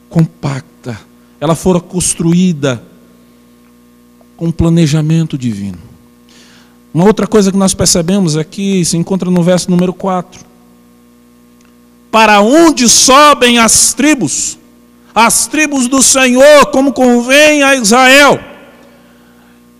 compacta. 0.09 0.99
Ela 1.39 1.55
fora 1.55 1.79
construída 1.79 2.81
com 4.35 4.51
planejamento 4.51 5.37
divino. 5.37 5.77
Uma 6.91 7.05
outra 7.05 7.27
coisa 7.27 7.51
que 7.51 7.57
nós 7.57 7.75
percebemos 7.75 8.35
aqui 8.35 8.83
se 8.83 8.97
encontra 8.97 9.29
no 9.29 9.43
verso 9.43 9.69
número 9.69 9.93
4. 9.93 10.43
Para 12.09 12.41
onde 12.41 12.89
sobem 12.89 13.59
as 13.59 13.93
tribos? 13.93 14.57
As 15.13 15.45
tribos 15.45 15.87
do 15.87 16.01
Senhor, 16.01 16.65
como 16.71 16.91
convém 16.91 17.61
a 17.61 17.75
Israel. 17.75 18.39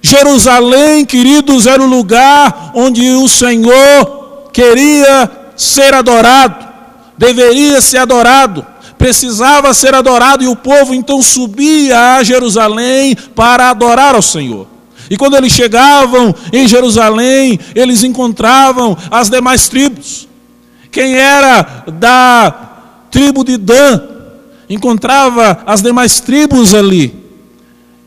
Jerusalém, 0.01 1.05
queridos, 1.05 1.65
era 1.65 1.81
o 1.81 1.88
lugar 1.88 2.71
onde 2.75 3.01
o 3.11 3.27
Senhor 3.27 4.50
queria 4.53 5.40
ser 5.62 5.94
adorado 5.94 6.72
deveria 7.22 7.80
ser 7.82 8.00
adorado, 8.00 8.65
precisava 8.98 9.72
ser 9.75 9.94
adorado, 9.94 10.44
e 10.44 10.48
o 10.48 10.56
povo 10.56 10.91
então 10.91 11.22
subia 11.22 12.15
a 12.15 12.24
Jerusalém 12.24 13.15
para 13.36 13.70
adorar 13.70 14.15
ao 14.15 14.24
Senhor. 14.24 14.65
E 15.08 15.15
quando 15.15 15.36
eles 15.36 15.51
chegavam 15.51 16.34
em 16.51 16.68
Jerusalém, 16.68 17.60
eles 17.75 18.03
encontravam 18.03 18.98
as 19.12 19.30
demais 19.30 19.70
tribos. 19.70 20.27
Quem 20.89 21.15
era 21.15 21.84
da 22.00 22.70
tribo 23.12 23.44
de 23.44 23.58
Dan 23.58 24.01
encontrava 24.68 25.60
as 25.65 25.82
demais 25.82 26.22
tribos 26.22 26.74
ali. 26.74 27.13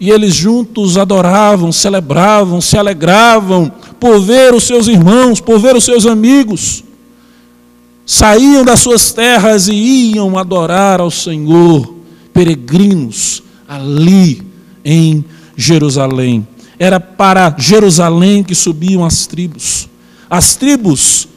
E 0.00 0.10
eles 0.10 0.34
juntos 0.34 0.98
adoravam, 0.98 1.70
celebravam, 1.70 2.60
se 2.60 2.76
alegravam 2.76 3.70
por 4.00 4.18
ver 4.20 4.52
os 4.52 4.64
seus 4.64 4.88
irmãos, 4.88 5.40
por 5.40 5.60
ver 5.60 5.76
os 5.76 5.84
seus 5.84 6.04
amigos 6.04 6.82
saíam 8.06 8.64
das 8.64 8.80
suas 8.80 9.12
terras 9.12 9.68
e 9.68 10.12
iam 10.14 10.38
adorar 10.38 11.00
ao 11.00 11.10
Senhor, 11.10 11.94
peregrinos 12.32 13.42
ali 13.66 14.42
em 14.84 15.24
Jerusalém. 15.56 16.46
Era 16.78 16.98
para 16.98 17.54
Jerusalém 17.56 18.42
que 18.42 18.54
subiam 18.54 19.04
as 19.04 19.26
tribos. 19.26 19.88
As 20.28 20.56
tribos, 20.56 21.28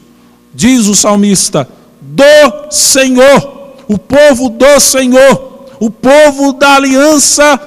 diz 0.54 0.86
o 0.86 0.94
salmista, 0.94 1.68
do 2.00 2.70
Senhor, 2.70 3.74
o 3.86 3.98
povo 3.98 4.48
do 4.48 4.80
Senhor, 4.80 5.66
o 5.78 5.90
povo 5.90 6.52
da 6.52 6.74
aliança 6.74 7.60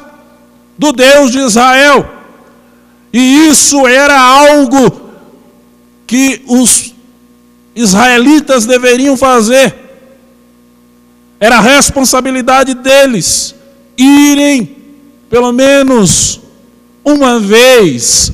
do 0.77 0.91
Deus 0.91 1.31
de 1.31 1.39
Israel. 1.39 2.09
E 3.13 3.47
isso 3.47 3.87
era 3.87 4.19
algo 4.19 5.01
que 6.05 6.41
os 6.47 6.90
israelitas 7.81 8.65
deveriam 8.65 9.17
fazer. 9.17 9.75
Era 11.39 11.57
a 11.57 11.61
responsabilidade 11.61 12.73
deles 12.75 13.55
irem, 13.97 14.77
pelo 15.29 15.51
menos 15.51 16.39
uma 17.03 17.39
vez, 17.39 18.31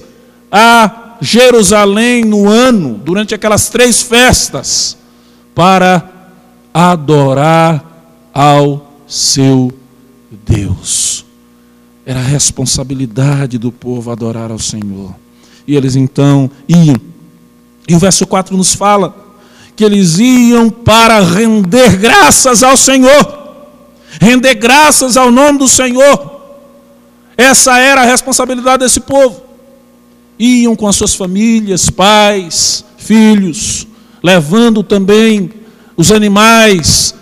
a 0.52 1.16
Jerusalém 1.22 2.24
no 2.24 2.48
ano, 2.48 2.96
durante 2.96 3.34
aquelas 3.34 3.70
três 3.70 4.02
festas, 4.02 4.98
para 5.56 6.04
adorar 6.74 7.84
ao 8.34 8.94
seu 9.08 9.72
Deus. 10.46 11.26
Era 12.06 12.20
a 12.20 12.24
responsabilidade 12.24 13.58
do 13.58 13.72
povo 13.72 14.12
adorar 14.12 14.52
ao 14.52 14.60
Senhor. 14.60 15.16
E 15.66 15.76
eles 15.76 15.96
então 15.96 16.50
iam. 16.68 16.96
E 17.88 17.96
o 17.96 18.00
verso 18.00 18.26
4 18.28 18.56
nos 18.56 18.76
fala 18.76 19.27
que 19.78 19.86
eles 19.86 20.18
iam 20.18 20.72
para 20.72 21.20
render 21.20 21.98
graças 21.98 22.64
ao 22.64 22.76
Senhor, 22.76 23.56
render 24.20 24.56
graças 24.56 25.16
ao 25.16 25.32
nome 25.32 25.60
do 25.60 25.68
Senhor. 25.68 26.36
Essa 27.38 27.78
era 27.78 28.02
a 28.02 28.06
responsabilidade 28.06 28.84
desse 28.84 29.00
povo. 29.00 29.44
Iam 30.40 30.76
com 30.76 30.88
as 30.88 30.96
suas 30.96 31.14
famílias, 31.14 31.92
pais, 31.92 32.84
filhos, 32.98 33.86
levando 34.24 34.82
também 34.82 35.52
os 35.96 36.12
animais 36.12 37.14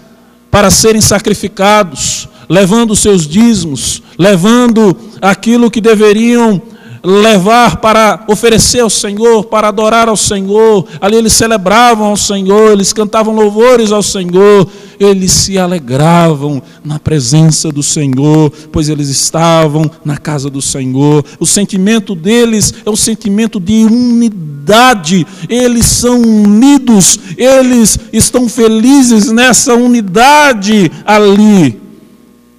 para 0.49 0.71
serem 0.71 1.01
sacrificados, 1.01 2.29
levando 2.47 2.95
seus 2.95 3.27
dízimos, 3.27 4.01
levando 4.17 4.97
aquilo 5.21 5.69
que 5.69 5.81
deveriam 5.81 6.61
levar 7.05 7.77
para 7.77 8.25
oferecer 8.27 8.79
ao 8.79 8.89
Senhor, 8.89 9.45
para 9.45 9.67
adorar 9.67 10.09
ao 10.09 10.17
Senhor. 10.17 10.87
Ali 10.99 11.17
eles 11.17 11.33
celebravam 11.33 12.07
ao 12.07 12.17
Senhor, 12.17 12.71
eles 12.71 12.91
cantavam 12.91 13.35
louvores 13.35 13.91
ao 13.91 14.01
Senhor, 14.01 14.67
eles 14.99 15.31
se 15.31 15.57
alegravam 15.59 16.61
na 16.83 16.97
presença 16.97 17.71
do 17.71 17.83
Senhor, 17.83 18.51
pois 18.71 18.89
eles 18.89 19.09
estavam 19.09 19.89
na 20.03 20.17
casa 20.17 20.49
do 20.49 20.61
Senhor. 20.61 21.23
O 21.39 21.45
sentimento 21.45 22.15
deles 22.15 22.73
é 22.83 22.89
um 22.89 22.95
sentimento 22.95 23.59
de 23.59 23.85
unidade, 23.85 25.27
eles 25.47 25.85
são 25.85 26.19
unidos, 26.19 27.19
eles 27.37 27.99
estão 28.11 28.49
felizes 28.49 29.31
nessa 29.31 29.75
unidade 29.75 30.91
ali. 31.05 31.79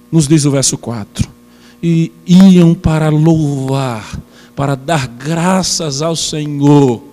Nos 0.09 0.25
diz 0.25 0.45
o 0.45 0.51
verso 0.51 0.77
4. 0.77 1.27
E 1.83 2.11
iam 2.25 2.73
para 2.73 3.09
louvar 3.09 4.26
para 4.57 4.73
dar 4.73 5.05
graças 5.07 6.01
ao 6.01 6.15
Senhor 6.15 7.03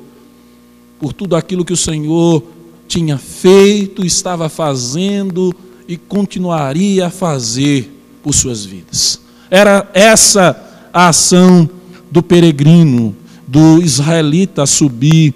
por 0.99 1.13
tudo 1.13 1.37
aquilo 1.37 1.63
que 1.63 1.75
o 1.75 1.77
Senhor 1.77 2.43
tinha 2.89 3.19
feito, 3.19 4.03
estava 4.03 4.49
fazendo 4.49 5.55
e 5.87 5.99
continuaria 5.99 7.09
a 7.09 7.11
fazer 7.11 7.93
por 8.23 8.33
suas 8.33 8.65
vidas. 8.65 9.21
Era 9.51 9.87
essa 9.93 10.59
a 10.91 11.09
ação 11.09 11.69
do 12.11 12.23
peregrino, 12.23 13.15
do 13.47 13.83
israelita 13.83 14.63
a 14.63 14.67
subir 14.67 15.35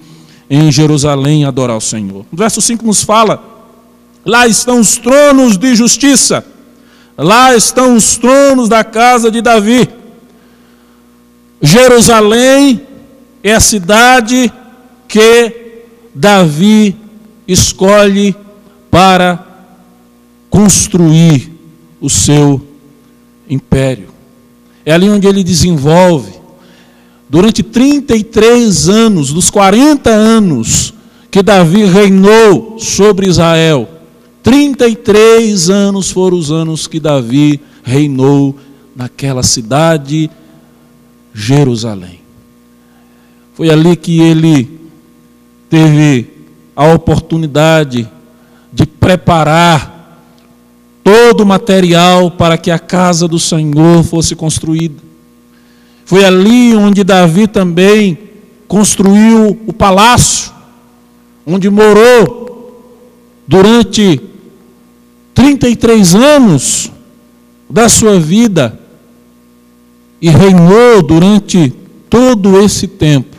em 0.49 0.73
Jerusalém 0.73 1.45
adorar 1.45 1.77
o 1.77 1.81
Senhor. 1.81 2.25
O 2.33 2.37
verso 2.37 2.63
5 2.63 2.87
nos 2.87 3.03
fala: 3.03 3.69
lá 4.25 4.47
estão 4.47 4.81
os 4.81 4.97
tronos 4.97 5.59
de 5.59 5.77
justiça, 5.77 6.43
lá 7.19 7.55
estão 7.55 7.95
os 7.95 8.17
tronos 8.17 8.67
da 8.67 8.83
casa 8.83 9.31
de 9.31 9.43
Davi. 9.43 9.98
Jerusalém 11.61 12.83
é 13.43 13.53
a 13.55 13.61
cidade 13.61 14.53
que 15.07 15.85
Davi 16.15 16.97
escolhe 17.47 18.35
para 18.91 19.45
construir 20.51 21.53
o 22.01 22.09
seu 22.09 22.61
império. 23.49 24.09
É 24.85 24.93
ali 24.93 25.09
onde 25.09 25.27
ele 25.27 25.45
desenvolve, 25.45 26.33
durante 27.29 27.63
33 27.63 28.89
anos, 28.89 29.33
dos 29.33 29.51
40 29.51 30.11
anos 30.11 30.95
que 31.31 31.43
Davi 31.43 31.85
reinou 31.85 32.79
sobre 32.79 33.29
Israel, 33.29 33.89
33 34.43 35.69
anos 35.69 36.11
foram 36.11 36.39
os 36.39 36.51
anos 36.51 36.87
que 36.87 36.99
Davi 36.99 37.61
reinou 37.83 38.57
naquela 38.97 39.43
cidade 39.43 40.31
Jerusalém. 41.35 42.21
Foi 43.55 43.71
ali 43.71 43.97
que 43.97 44.21
ele 44.21 44.81
teve 45.69 46.29
a 46.75 46.93
oportunidade 46.93 48.09
de 48.73 48.87
preparar 48.87 49.99
todo 51.03 51.41
o 51.41 51.47
material 51.47 52.31
para 52.31 52.57
que 52.57 52.71
a 52.71 52.79
casa 52.79 53.27
do 53.27 53.39
Senhor 53.39 54.05
fosse 54.05 54.37
construída. 54.37 55.03
Foi 56.05 56.25
ali 56.25 56.75
onde 56.77 57.03
Davi 57.03 57.47
também 57.47 58.17
construiu 58.69 59.59
o 59.67 59.73
palácio, 59.73 60.53
onde 61.47 61.69
morou 61.69 62.95
durante 63.47 64.21
33 65.35 66.15
anos 66.15 66.93
da 67.69 67.89
sua 67.89 68.21
vida 68.21 68.79
e 70.21 70.29
reinou 70.29 71.03
durante 71.03 71.73
todo 72.11 72.61
esse 72.61 72.87
tempo, 72.87 73.37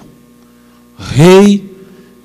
rei 0.98 1.76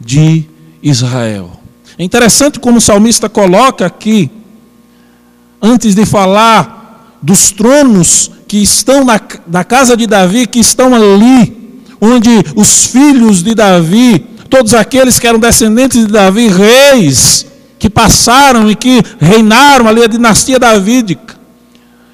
de 0.00 0.44
Israel. 0.82 1.50
É 1.98 2.04
interessante 2.04 2.58
como 2.58 2.78
o 2.78 2.80
salmista 2.80 3.28
coloca 3.28 3.86
aqui, 3.86 4.30
antes 5.60 5.94
de 5.94 6.04
falar 6.04 7.18
dos 7.22 7.50
tronos 7.50 8.30
que 8.46 8.58
estão 8.58 9.04
na, 9.04 9.20
na 9.46 9.64
casa 9.64 9.96
de 9.96 10.06
Davi, 10.06 10.46
que 10.46 10.58
estão 10.58 10.94
ali, 10.94 11.82
onde 12.00 12.30
os 12.54 12.86
filhos 12.86 13.42
de 13.42 13.54
Davi, 13.54 14.26
todos 14.50 14.74
aqueles 14.74 15.18
que 15.18 15.26
eram 15.26 15.38
descendentes 15.38 16.06
de 16.06 16.12
Davi, 16.12 16.48
reis, 16.48 17.46
que 17.78 17.88
passaram 17.88 18.70
e 18.70 18.74
que 18.76 19.02
reinaram 19.18 19.88
ali 19.88 20.02
a 20.02 20.06
dinastia 20.06 20.58
davídica, 20.58 21.34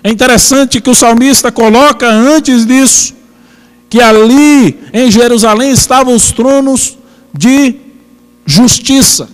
é 0.03 0.11
interessante 0.11 0.81
que 0.81 0.91
o 0.91 0.95
salmista 0.95 1.53
coloca 1.53 2.09
antes 2.09 2.67
disso 2.67 3.21
que 3.91 4.01
ali 4.01 4.79
em 4.95 5.11
Jerusalém 5.11 5.73
estavam 5.73 6.15
os 6.15 6.31
tronos 6.31 6.97
de 7.37 7.75
justiça. 8.47 9.29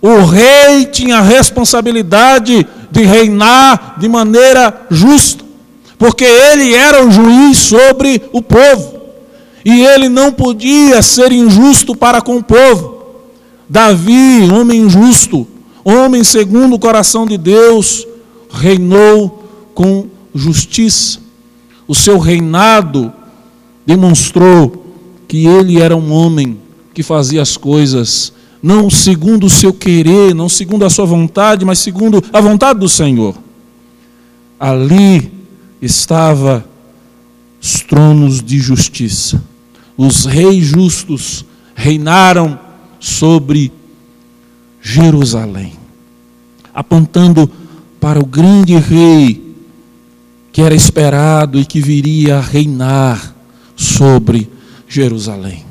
O 0.00 0.24
rei 0.24 0.86
tinha 0.86 1.18
a 1.18 1.22
responsabilidade 1.22 2.66
de 2.90 3.02
reinar 3.04 3.96
de 3.98 4.08
maneira 4.08 4.86
justa, 4.90 5.44
porque 5.98 6.24
ele 6.24 6.74
era 6.74 7.04
o 7.04 7.10
juiz 7.10 7.58
sobre 7.58 8.22
o 8.32 8.40
povo, 8.40 9.02
e 9.62 9.84
ele 9.84 10.08
não 10.08 10.32
podia 10.32 11.02
ser 11.02 11.30
injusto 11.30 11.94
para 11.94 12.22
com 12.22 12.36
o 12.36 12.42
povo. 12.42 12.96
Davi, 13.68 14.48
homem 14.50 14.88
justo, 14.88 15.46
homem 15.84 16.24
segundo 16.24 16.76
o 16.76 16.78
coração 16.78 17.26
de 17.26 17.36
Deus, 17.36 18.06
reinou 18.50 19.45
com 19.76 20.06
justiça. 20.34 21.20
O 21.86 21.94
seu 21.94 22.18
reinado 22.18 23.12
demonstrou 23.84 24.86
que 25.28 25.46
ele 25.46 25.78
era 25.78 25.94
um 25.94 26.10
homem 26.10 26.58
que 26.94 27.02
fazia 27.02 27.42
as 27.42 27.58
coisas 27.58 28.32
não 28.62 28.88
segundo 28.88 29.46
o 29.46 29.50
seu 29.50 29.74
querer, 29.74 30.34
não 30.34 30.48
segundo 30.48 30.86
a 30.86 30.90
sua 30.90 31.04
vontade, 31.04 31.64
mas 31.64 31.78
segundo 31.78 32.24
a 32.32 32.40
vontade 32.40 32.80
do 32.80 32.88
Senhor. 32.88 33.36
Ali 34.58 35.30
estava 35.80 36.64
os 37.62 37.82
tronos 37.82 38.42
de 38.42 38.58
justiça. 38.58 39.44
Os 39.94 40.24
reis 40.24 40.64
justos 40.64 41.44
reinaram 41.74 42.58
sobre 42.98 43.70
Jerusalém, 44.80 45.74
apontando 46.72 47.48
para 48.00 48.18
o 48.18 48.24
grande 48.24 48.74
rei 48.78 49.45
que 50.56 50.62
era 50.62 50.74
esperado 50.74 51.60
e 51.60 51.66
que 51.66 51.82
viria 51.82 52.38
a 52.38 52.40
reinar 52.40 53.36
sobre 53.76 54.50
Jerusalém. 54.88 55.66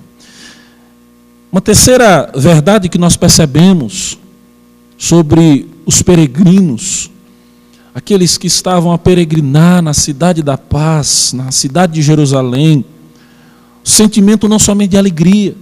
Uma 1.51 1.59
terceira 1.59 2.31
verdade 2.35 2.87
que 2.87 2.99
nós 2.99 3.17
percebemos 3.17 4.15
sobre 4.95 5.67
os 5.87 6.03
peregrinos, 6.03 7.09
aqueles 7.95 8.37
que 8.37 8.45
estavam 8.45 8.91
a 8.91 8.97
peregrinar 8.99 9.81
na 9.81 9.91
cidade 9.91 10.43
da 10.43 10.55
paz, 10.55 11.33
na 11.33 11.49
cidade 11.49 11.93
de 11.93 12.03
Jerusalém, 12.03 12.85
o 13.83 13.89
sentimento 13.89 14.47
não 14.47 14.59
somente 14.59 14.91
de 14.91 14.97
alegria, 14.99 15.55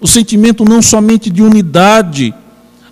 o 0.00 0.06
sentimento 0.06 0.64
não 0.64 0.80
somente 0.80 1.28
de 1.28 1.42
unidade, 1.42 2.32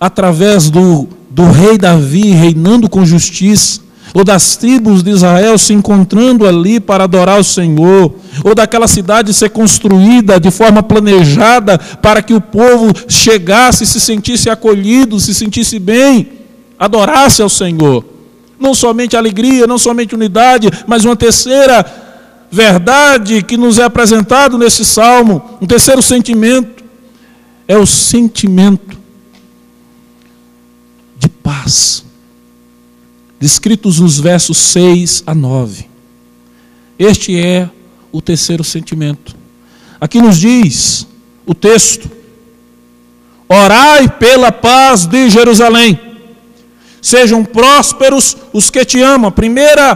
através 0.00 0.68
do, 0.70 1.06
do 1.30 1.52
rei 1.52 1.78
Davi 1.78 2.32
reinando 2.32 2.90
com 2.90 3.06
justiça, 3.06 3.84
ou 4.14 4.22
das 4.22 4.54
tribos 4.54 5.02
de 5.02 5.10
Israel 5.10 5.58
se 5.58 5.72
encontrando 5.72 6.46
ali 6.46 6.78
para 6.78 7.02
adorar 7.02 7.40
o 7.40 7.44
Senhor, 7.44 8.14
ou 8.44 8.54
daquela 8.54 8.86
cidade 8.86 9.34
ser 9.34 9.50
construída 9.50 10.38
de 10.38 10.52
forma 10.52 10.84
planejada 10.84 11.76
para 12.00 12.22
que 12.22 12.32
o 12.32 12.40
povo 12.40 12.92
chegasse 13.08 13.84
se 13.84 14.00
sentisse 14.00 14.48
acolhido, 14.48 15.18
se 15.18 15.34
sentisse 15.34 15.80
bem, 15.80 16.28
adorasse 16.78 17.42
ao 17.42 17.48
Senhor. 17.48 18.04
Não 18.56 18.72
somente 18.72 19.16
alegria, 19.16 19.66
não 19.66 19.78
somente 19.78 20.14
unidade, 20.14 20.70
mas 20.86 21.04
uma 21.04 21.16
terceira 21.16 21.84
verdade 22.48 23.42
que 23.42 23.56
nos 23.56 23.80
é 23.80 23.82
apresentado 23.82 24.56
nesse 24.56 24.84
salmo, 24.84 25.42
um 25.60 25.66
terceiro 25.66 26.00
sentimento, 26.00 26.84
é 27.66 27.76
o 27.76 27.84
sentimento 27.84 28.96
de 31.18 31.28
paz 31.28 32.04
descritos 33.44 34.00
nos 34.00 34.18
versos 34.18 34.56
6 34.56 35.24
a 35.26 35.34
9. 35.34 35.86
Este 36.98 37.38
é 37.38 37.68
o 38.10 38.22
terceiro 38.22 38.64
sentimento. 38.64 39.36
Aqui 40.00 40.18
nos 40.18 40.38
diz 40.38 41.06
o 41.44 41.54
texto: 41.54 42.10
Orai 43.46 44.08
pela 44.08 44.50
paz 44.50 45.04
de 45.04 45.28
Jerusalém. 45.28 46.00
Sejam 47.02 47.44
prósperos 47.44 48.34
os 48.50 48.70
que 48.70 48.82
te 48.82 49.02
amam. 49.02 49.28
A 49.28 49.32
primeira 49.32 49.94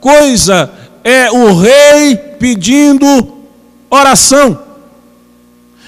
coisa 0.00 0.72
é 1.02 1.32
o 1.32 1.58
rei 1.58 2.14
pedindo 2.38 3.38
oração. 3.90 4.56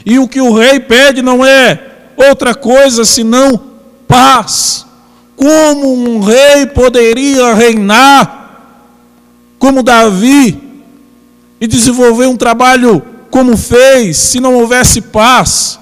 E 0.05 0.19
o 0.19 0.27
que 0.27 0.41
o 0.41 0.53
rei 0.53 0.81
pede 0.81 1.23
não 1.23 1.47
é 1.47 2.11
outra 2.17 2.53
coisa 2.53 3.05
senão 3.05 3.63
paz. 4.09 4.90
Como 5.41 5.95
um 5.95 6.21
rei 6.21 6.67
poderia 6.67 7.55
reinar 7.55 8.77
como 9.59 9.83
Davi 9.83 10.61
e 11.59 11.67
desenvolver 11.67 12.27
um 12.27 12.37
trabalho 12.37 13.03
como 13.31 13.57
fez 13.57 14.19
se 14.19 14.39
não 14.39 14.57
houvesse 14.57 15.01
paz? 15.01 15.81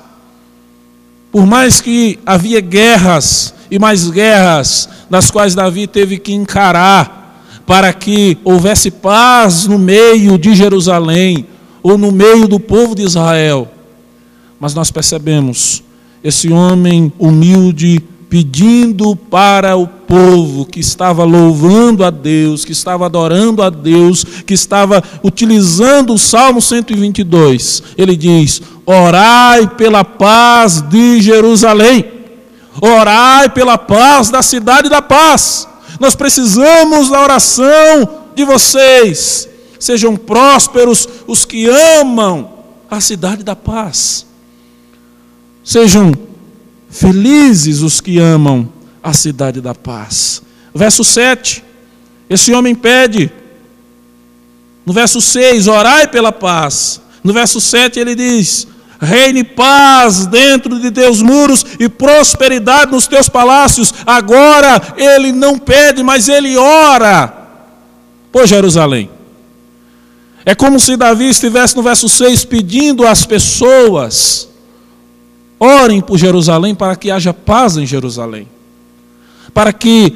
Por 1.32 1.44
mais 1.44 1.80
que 1.80 2.20
havia 2.24 2.60
guerras 2.60 3.52
e 3.68 3.80
mais 3.80 4.08
guerras, 4.08 4.88
nas 5.10 5.28
quais 5.28 5.56
Davi 5.56 5.88
teve 5.88 6.18
que 6.18 6.32
encarar 6.32 7.42
para 7.66 7.92
que 7.92 8.38
houvesse 8.44 8.92
paz 8.92 9.66
no 9.66 9.76
meio 9.76 10.38
de 10.38 10.54
Jerusalém 10.54 11.48
ou 11.82 11.98
no 11.98 12.12
meio 12.12 12.46
do 12.46 12.60
povo 12.60 12.94
de 12.94 13.02
Israel. 13.02 13.68
Mas 14.60 14.72
nós 14.72 14.92
percebemos 14.92 15.82
esse 16.22 16.48
homem 16.52 17.12
humilde 17.18 18.04
pedindo 18.28 19.16
para 19.16 19.76
o 19.76 19.86
povo 19.86 20.66
que 20.66 20.80
estava 20.80 21.24
louvando 21.24 22.04
a 22.04 22.10
Deus, 22.10 22.64
que 22.64 22.72
estava 22.72 23.06
adorando 23.06 23.62
a 23.62 23.70
Deus, 23.70 24.24
que 24.24 24.54
estava 24.54 25.02
utilizando 25.22 26.14
o 26.14 26.18
Salmo 26.18 26.60
122. 26.60 27.82
Ele 27.96 28.16
diz: 28.16 28.60
Orai 28.84 29.66
pela 29.66 30.04
paz 30.04 30.82
de 30.82 31.20
Jerusalém, 31.20 32.04
orai 32.80 33.48
pela 33.48 33.78
paz 33.78 34.30
da 34.30 34.42
cidade 34.42 34.88
da 34.88 35.00
paz. 35.00 35.66
Nós 35.98 36.14
precisamos 36.14 37.08
da 37.08 37.22
oração 37.22 38.08
de 38.34 38.44
vocês. 38.44 39.48
Sejam 39.80 40.16
prósperos 40.16 41.08
os 41.26 41.44
que 41.44 41.68
amam 41.68 42.50
a 42.90 43.00
cidade 43.00 43.42
da 43.42 43.56
paz. 43.56 44.26
Sejam 45.64 46.12
felizes 46.90 47.80
os 47.82 48.00
que 48.00 48.18
amam 48.18 48.72
a 49.02 49.12
cidade 49.12 49.60
da 49.60 49.74
paz. 49.74 50.42
Verso 50.74 51.04
7. 51.04 51.64
Esse 52.28 52.52
homem 52.52 52.74
pede. 52.74 53.30
No 54.84 54.92
verso 54.92 55.20
6, 55.20 55.66
orai 55.66 56.08
pela 56.08 56.32
paz. 56.32 57.00
No 57.22 57.32
verso 57.32 57.60
7 57.60 57.98
ele 57.98 58.14
diz: 58.14 58.66
Reine 59.00 59.44
paz 59.44 60.26
dentro 60.26 60.78
de 60.80 60.90
teus 60.90 61.22
muros 61.22 61.64
e 61.78 61.88
prosperidade 61.88 62.90
nos 62.90 63.06
teus 63.06 63.28
palácios. 63.28 63.92
Agora 64.06 64.94
ele 64.96 65.32
não 65.32 65.58
pede, 65.58 66.02
mas 66.02 66.28
ele 66.28 66.56
ora 66.56 67.32
por 68.32 68.46
Jerusalém. 68.46 69.10
É 70.44 70.54
como 70.54 70.80
se 70.80 70.96
Davi 70.96 71.28
estivesse 71.28 71.76
no 71.76 71.82
verso 71.82 72.08
6 72.08 72.44
pedindo 72.46 73.06
às 73.06 73.26
pessoas 73.26 74.47
Orem 75.60 76.00
por 76.00 76.16
Jerusalém 76.16 76.74
para 76.74 76.94
que 76.94 77.10
haja 77.10 77.34
paz 77.34 77.76
em 77.76 77.84
Jerusalém. 77.86 78.46
Para 79.52 79.72
que 79.72 80.14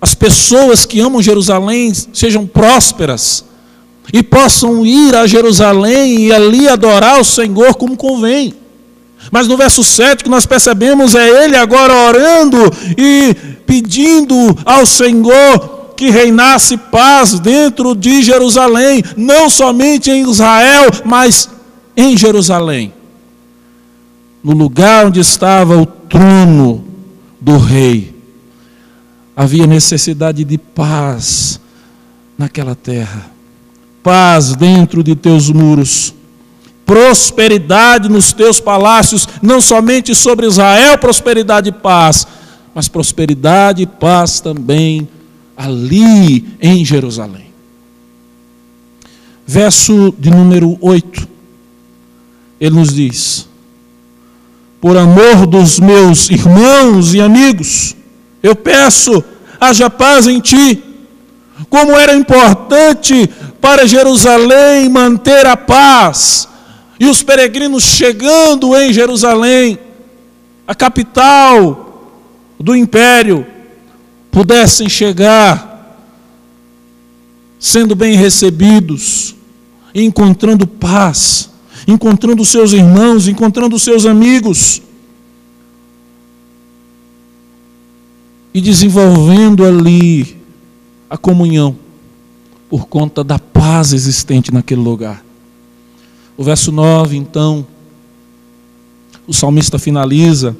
as 0.00 0.14
pessoas 0.14 0.84
que 0.84 1.00
amam 1.00 1.22
Jerusalém 1.22 1.92
sejam 2.12 2.46
prósperas 2.46 3.44
e 4.12 4.22
possam 4.22 4.84
ir 4.84 5.14
a 5.14 5.26
Jerusalém 5.26 6.26
e 6.26 6.32
ali 6.32 6.68
adorar 6.68 7.18
o 7.18 7.24
Senhor 7.24 7.74
como 7.74 7.96
convém. 7.96 8.54
Mas 9.30 9.48
no 9.48 9.56
verso 9.56 9.82
7 9.82 10.22
que 10.22 10.28
nós 10.28 10.44
percebemos 10.44 11.14
é 11.14 11.44
ele 11.44 11.56
agora 11.56 11.94
orando 11.94 12.58
e 12.98 13.34
pedindo 13.64 14.34
ao 14.66 14.84
Senhor 14.84 15.94
que 15.96 16.10
reinasse 16.10 16.76
paz 16.76 17.38
dentro 17.38 17.94
de 17.94 18.22
Jerusalém, 18.22 19.02
não 19.16 19.48
somente 19.48 20.10
em 20.10 20.28
Israel, 20.28 20.90
mas 21.06 21.48
em 21.96 22.14
Jerusalém 22.14 22.92
no 24.44 24.52
lugar 24.52 25.06
onde 25.06 25.18
estava 25.20 25.74
o 25.74 25.86
trono 25.86 26.84
do 27.40 27.56
rei, 27.56 28.14
havia 29.34 29.66
necessidade 29.66 30.44
de 30.44 30.58
paz 30.58 31.58
naquela 32.36 32.74
terra, 32.74 33.30
paz 34.02 34.54
dentro 34.54 35.02
de 35.02 35.16
teus 35.16 35.48
muros, 35.48 36.14
prosperidade 36.84 38.10
nos 38.10 38.34
teus 38.34 38.60
palácios, 38.60 39.26
não 39.40 39.62
somente 39.62 40.14
sobre 40.14 40.46
Israel, 40.46 40.98
prosperidade 40.98 41.70
e 41.70 41.72
paz, 41.72 42.26
mas 42.74 42.86
prosperidade 42.86 43.82
e 43.82 43.86
paz 43.86 44.40
também 44.40 45.08
ali 45.56 46.54
em 46.60 46.84
Jerusalém. 46.84 47.46
Verso 49.46 50.14
de 50.18 50.30
número 50.30 50.76
8, 50.82 51.28
ele 52.60 52.76
nos 52.76 52.92
diz: 52.92 53.48
por 54.84 54.98
amor 54.98 55.46
dos 55.46 55.80
meus 55.80 56.28
irmãos 56.28 57.14
e 57.14 57.20
amigos, 57.22 57.96
eu 58.42 58.54
peço, 58.54 59.24
haja 59.58 59.88
paz 59.88 60.26
em 60.26 60.40
ti. 60.40 60.84
Como 61.70 61.92
era 61.92 62.14
importante 62.14 63.26
para 63.62 63.86
Jerusalém 63.86 64.90
manter 64.90 65.46
a 65.46 65.56
paz, 65.56 66.46
e 67.00 67.06
os 67.06 67.22
peregrinos 67.22 67.82
chegando 67.82 68.76
em 68.76 68.92
Jerusalém, 68.92 69.78
a 70.66 70.74
capital 70.74 72.12
do 72.60 72.76
império, 72.76 73.46
pudessem 74.30 74.86
chegar 74.86 75.96
sendo 77.58 77.96
bem 77.96 78.16
recebidos, 78.16 79.34
encontrando 79.94 80.66
paz 80.66 81.53
encontrando 81.86 82.44
seus 82.44 82.72
irmãos, 82.72 83.28
encontrando 83.28 83.78
seus 83.78 84.06
amigos. 84.06 84.82
E 88.52 88.60
desenvolvendo 88.60 89.64
ali 89.64 90.36
a 91.10 91.16
comunhão, 91.16 91.76
por 92.70 92.86
conta 92.86 93.22
da 93.22 93.38
paz 93.38 93.92
existente 93.92 94.52
naquele 94.52 94.80
lugar. 94.80 95.24
O 96.36 96.42
verso 96.42 96.72
9, 96.72 97.16
então, 97.16 97.66
o 99.26 99.32
salmista 99.32 99.78
finaliza 99.78 100.56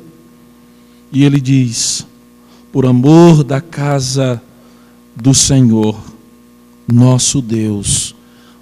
e 1.13 1.25
ele 1.25 1.41
diz: 1.41 2.07
Por 2.73 2.87
amor 2.87 3.45
da 3.45 3.61
casa 3.61 4.43
do 5.15 5.33
Senhor, 5.33 5.97
nosso 6.87 7.41
Deus, 7.41 8.15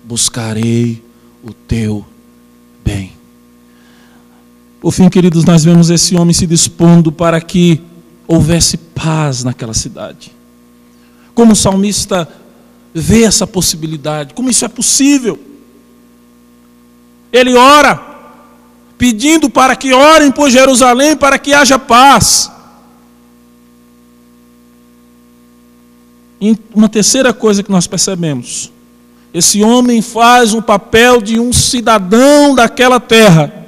buscarei 0.04 1.02
o 1.42 1.52
teu. 1.52 2.04
Por 4.82 4.92
fim, 4.92 5.08
queridos, 5.08 5.44
nós 5.44 5.62
vemos 5.62 5.90
esse 5.90 6.16
homem 6.16 6.34
se 6.34 6.46
dispondo 6.46 7.12
para 7.12 7.40
que 7.40 7.80
houvesse 8.26 8.76
paz 8.76 9.44
naquela 9.44 9.72
cidade. 9.72 10.32
Como 11.34 11.52
o 11.52 11.56
salmista 11.56 12.28
vê 12.92 13.22
essa 13.22 13.46
possibilidade, 13.46 14.34
como 14.34 14.50
isso 14.50 14.64
é 14.64 14.68
possível. 14.68 15.38
Ele 17.32 17.54
ora, 17.54 17.98
pedindo 18.98 19.48
para 19.48 19.76
que 19.76 19.94
orem 19.94 20.32
por 20.32 20.50
Jerusalém, 20.50 21.16
para 21.16 21.38
que 21.38 21.54
haja 21.54 21.78
paz. 21.78 22.50
E 26.40 26.58
uma 26.74 26.88
terceira 26.88 27.32
coisa 27.32 27.62
que 27.62 27.70
nós 27.70 27.86
percebemos 27.86 28.72
esse 29.32 29.62
homem 29.62 30.02
faz 30.02 30.52
um 30.52 30.60
papel 30.60 31.22
de 31.22 31.40
um 31.40 31.52
cidadão 31.52 32.54
daquela 32.54 33.00
terra. 33.00 33.61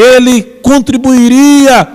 Ele 0.00 0.42
contribuiria 0.62 1.86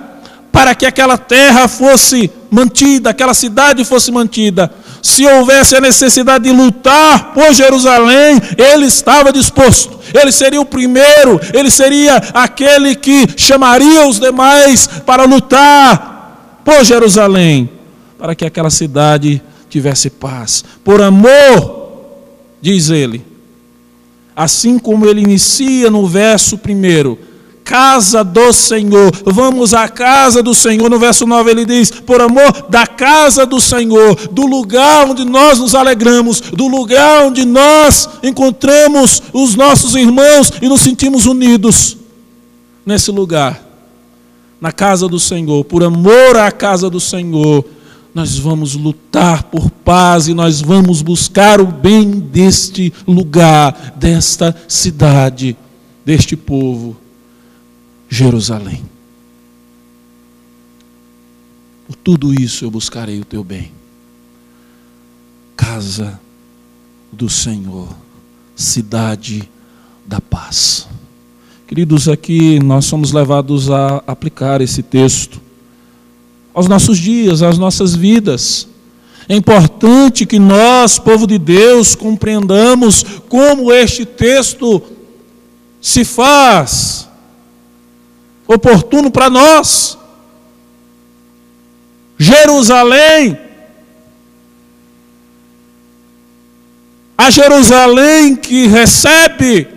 para 0.51 0.73
que 0.73 0.85
aquela 0.85 1.17
terra 1.17 1.67
fosse 1.67 2.31
mantida, 2.49 3.09
aquela 3.09 3.33
cidade 3.33 3.83
fosse 3.83 4.11
mantida. 4.11 4.71
Se 5.01 5.25
houvesse 5.25 5.75
a 5.75 5.81
necessidade 5.81 6.45
de 6.45 6.51
lutar 6.51 7.33
por 7.33 7.53
Jerusalém, 7.53 8.41
ele 8.57 8.85
estava 8.85 9.33
disposto. 9.33 9.99
Ele 10.13 10.31
seria 10.31 10.61
o 10.61 10.65
primeiro, 10.65 11.39
ele 11.53 11.69
seria 11.69 12.15
aquele 12.33 12.95
que 12.95 13.27
chamaria 13.35 14.07
os 14.07 14.19
demais 14.19 14.87
para 15.05 15.25
lutar 15.25 16.61
por 16.63 16.83
Jerusalém, 16.85 17.69
para 18.17 18.33
que 18.33 18.45
aquela 18.45 18.69
cidade 18.69 19.41
tivesse 19.69 20.09
paz. 20.09 20.63
Por 20.83 21.01
amor, 21.01 21.91
diz 22.61 22.89
ele. 22.89 23.25
Assim 24.35 24.79
como 24.79 25.05
ele 25.05 25.21
inicia 25.21 25.91
no 25.91 26.07
verso 26.07 26.57
primeiro, 26.57 27.19
casa 27.65 28.23
do 28.23 28.53
Senhor. 28.53 29.11
Vamos 29.25 29.73
à 29.73 29.89
casa 29.89 30.43
do 30.43 30.53
Senhor. 30.53 30.87
No 30.87 30.99
verso 30.99 31.25
9 31.25 31.49
ele 31.49 31.65
diz: 31.65 31.89
Por 31.89 32.21
amor 32.21 32.67
da 32.69 32.85
casa 32.85 33.45
do 33.45 33.59
Senhor, 33.59 34.15
do 34.31 34.45
lugar 34.45 35.09
onde 35.09 35.25
nós 35.25 35.59
nos 35.59 35.73
alegramos, 35.73 36.39
do 36.39 36.67
lugar 36.67 37.23
onde 37.23 37.43
nós 37.43 38.07
encontramos 38.23 39.21
os 39.33 39.55
nossos 39.55 39.95
irmãos 39.95 40.51
e 40.61 40.69
nos 40.69 40.81
sentimos 40.81 41.25
unidos. 41.25 41.97
Nesse 42.85 43.09
lugar, 43.09 43.59
na 44.61 44.71
casa 44.71 45.07
do 45.07 45.19
Senhor, 45.19 45.65
por 45.65 45.83
amor 45.83 46.37
à 46.37 46.51
casa 46.51 46.87
do 46.87 46.99
Senhor, 46.99 47.65
nós 48.13 48.37
vamos 48.37 48.75
lutar 48.75 49.43
por 49.43 49.71
paz 49.71 50.27
e 50.27 50.33
nós 50.35 50.61
vamos 50.61 51.01
buscar 51.01 51.59
o 51.59 51.65
bem 51.65 52.11
deste 52.11 52.93
lugar, 53.07 53.95
desta 53.97 54.55
cidade, 54.67 55.57
deste 56.05 56.37
povo, 56.37 56.95
Jerusalém. 58.15 58.81
Por 61.85 61.95
tudo 61.97 62.33
isso 62.33 62.63
eu 62.63 62.71
buscarei 62.71 63.19
o 63.19 63.25
teu 63.25 63.43
bem. 63.43 63.73
Casa 65.57 66.17
do 67.11 67.29
Senhor, 67.29 67.89
cidade 68.55 69.49
da 70.05 70.21
paz. 70.21 70.87
Queridos, 71.67 72.07
aqui 72.07 72.57
nós 72.59 72.85
somos 72.85 73.11
levados 73.11 73.69
a 73.69 74.01
aplicar 74.07 74.61
esse 74.61 74.81
texto 74.81 75.41
aos 76.53 76.69
nossos 76.69 76.97
dias, 76.97 77.41
às 77.41 77.57
nossas 77.57 77.95
vidas. 77.95 78.65
É 79.27 79.35
importante 79.35 80.25
que 80.25 80.39
nós, 80.39 80.97
povo 80.97 81.27
de 81.27 81.37
Deus, 81.37 81.95
compreendamos 81.95 83.03
como 83.27 83.73
este 83.73 84.05
texto 84.05 84.81
se 85.81 86.05
faz 86.05 87.05
oportuno 88.47 89.11
para 89.11 89.29
nós. 89.29 89.97
Jerusalém, 92.17 93.37
a 97.17 97.29
Jerusalém 97.29 98.35
que 98.35 98.67
recebe 98.67 99.67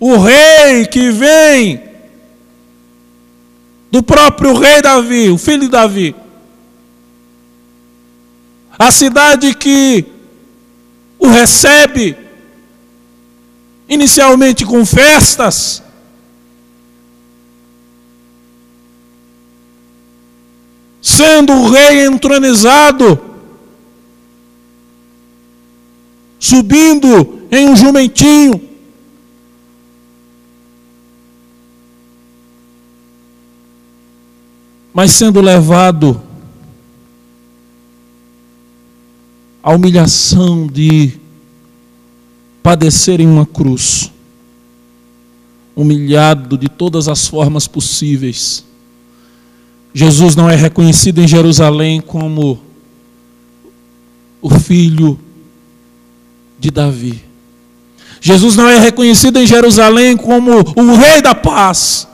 o 0.00 0.16
rei 0.16 0.86
que 0.86 1.10
vem 1.10 1.82
do 3.90 4.02
próprio 4.02 4.54
rei 4.54 4.82
Davi, 4.82 5.30
o 5.30 5.38
filho 5.38 5.62
de 5.62 5.68
Davi. 5.68 6.14
A 8.78 8.90
cidade 8.90 9.54
que 9.54 10.04
o 11.18 11.26
recebe 11.26 12.16
inicialmente 13.88 14.64
com 14.64 14.84
festas, 14.84 15.82
sendo 21.18 21.52
o 21.52 21.68
rei 21.68 22.06
entronizado, 22.06 23.20
subindo 26.38 27.40
em 27.50 27.68
um 27.68 27.74
jumentinho, 27.74 28.62
mas 34.94 35.10
sendo 35.10 35.40
levado 35.40 36.22
à 39.60 39.72
humilhação 39.72 40.68
de 40.68 41.18
padecer 42.62 43.20
em 43.20 43.26
uma 43.26 43.44
cruz, 43.44 44.12
humilhado 45.74 46.56
de 46.56 46.68
todas 46.68 47.08
as 47.08 47.26
formas 47.26 47.66
possíveis. 47.66 48.67
Jesus 49.92 50.36
não 50.36 50.48
é 50.48 50.54
reconhecido 50.54 51.20
em 51.20 51.26
Jerusalém 51.26 52.00
como 52.00 52.60
o 54.40 54.50
filho 54.50 55.18
de 56.58 56.70
Davi. 56.70 57.24
Jesus 58.20 58.56
não 58.56 58.68
é 58.68 58.78
reconhecido 58.78 59.38
em 59.38 59.46
Jerusalém 59.46 60.16
como 60.16 60.52
o 60.76 60.94
rei 60.96 61.22
da 61.22 61.34
paz. 61.34 62.08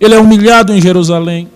Ele 0.00 0.14
é 0.14 0.18
humilhado 0.18 0.72
em 0.72 0.80
Jerusalém. 0.80 1.48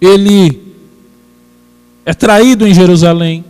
Ele 0.00 0.74
é 2.04 2.12
traído 2.12 2.66
em 2.66 2.74
Jerusalém. 2.74 3.44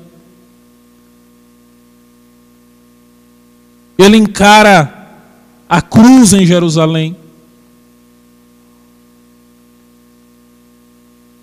Ele 3.97 4.17
encara 4.17 4.94
a 5.75 5.83
cruz 5.83 6.33
em 6.33 6.47
Jerusalém. 6.47 7.17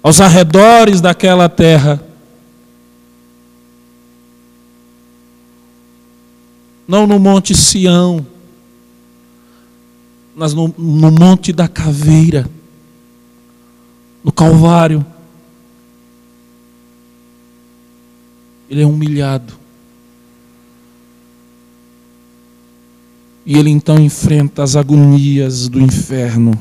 Aos 0.02 0.22
arredores 0.22 1.02
daquela 1.02 1.50
terra. 1.50 2.02
Não 6.88 7.06
no 7.06 7.20
Monte 7.20 7.54
Sião, 7.54 8.26
mas 10.34 10.54
no, 10.54 10.74
no 10.78 11.12
Monte 11.12 11.52
da 11.52 11.68
Caveira, 11.68 12.50
no 14.24 14.32
Calvário. 14.32 15.06
Ele 18.70 18.82
é 18.82 18.86
humilhado. 18.86 19.61
E 23.46 23.58
ele 23.58 23.70
então 23.70 24.00
enfrenta 24.00 24.64
as 24.64 24.76
agonias 24.76 25.68
do 25.68 25.80
inferno. 25.80 26.54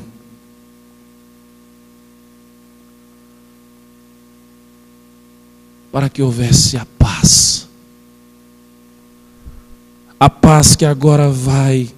Para 5.91 6.09
que 6.09 6.21
houvesse 6.21 6.77
a 6.77 6.85
paz. 6.97 7.67
A 10.19 10.29
paz 10.29 10.75
que 10.75 10.85
agora 10.85 11.29
vai 11.29 11.89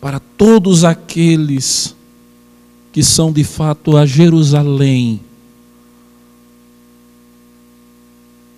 para 0.00 0.18
todos 0.18 0.82
aqueles 0.82 1.94
que 2.92 3.02
são 3.04 3.30
de 3.30 3.44
fato 3.44 3.96
a 3.96 4.06
Jerusalém 4.06 5.20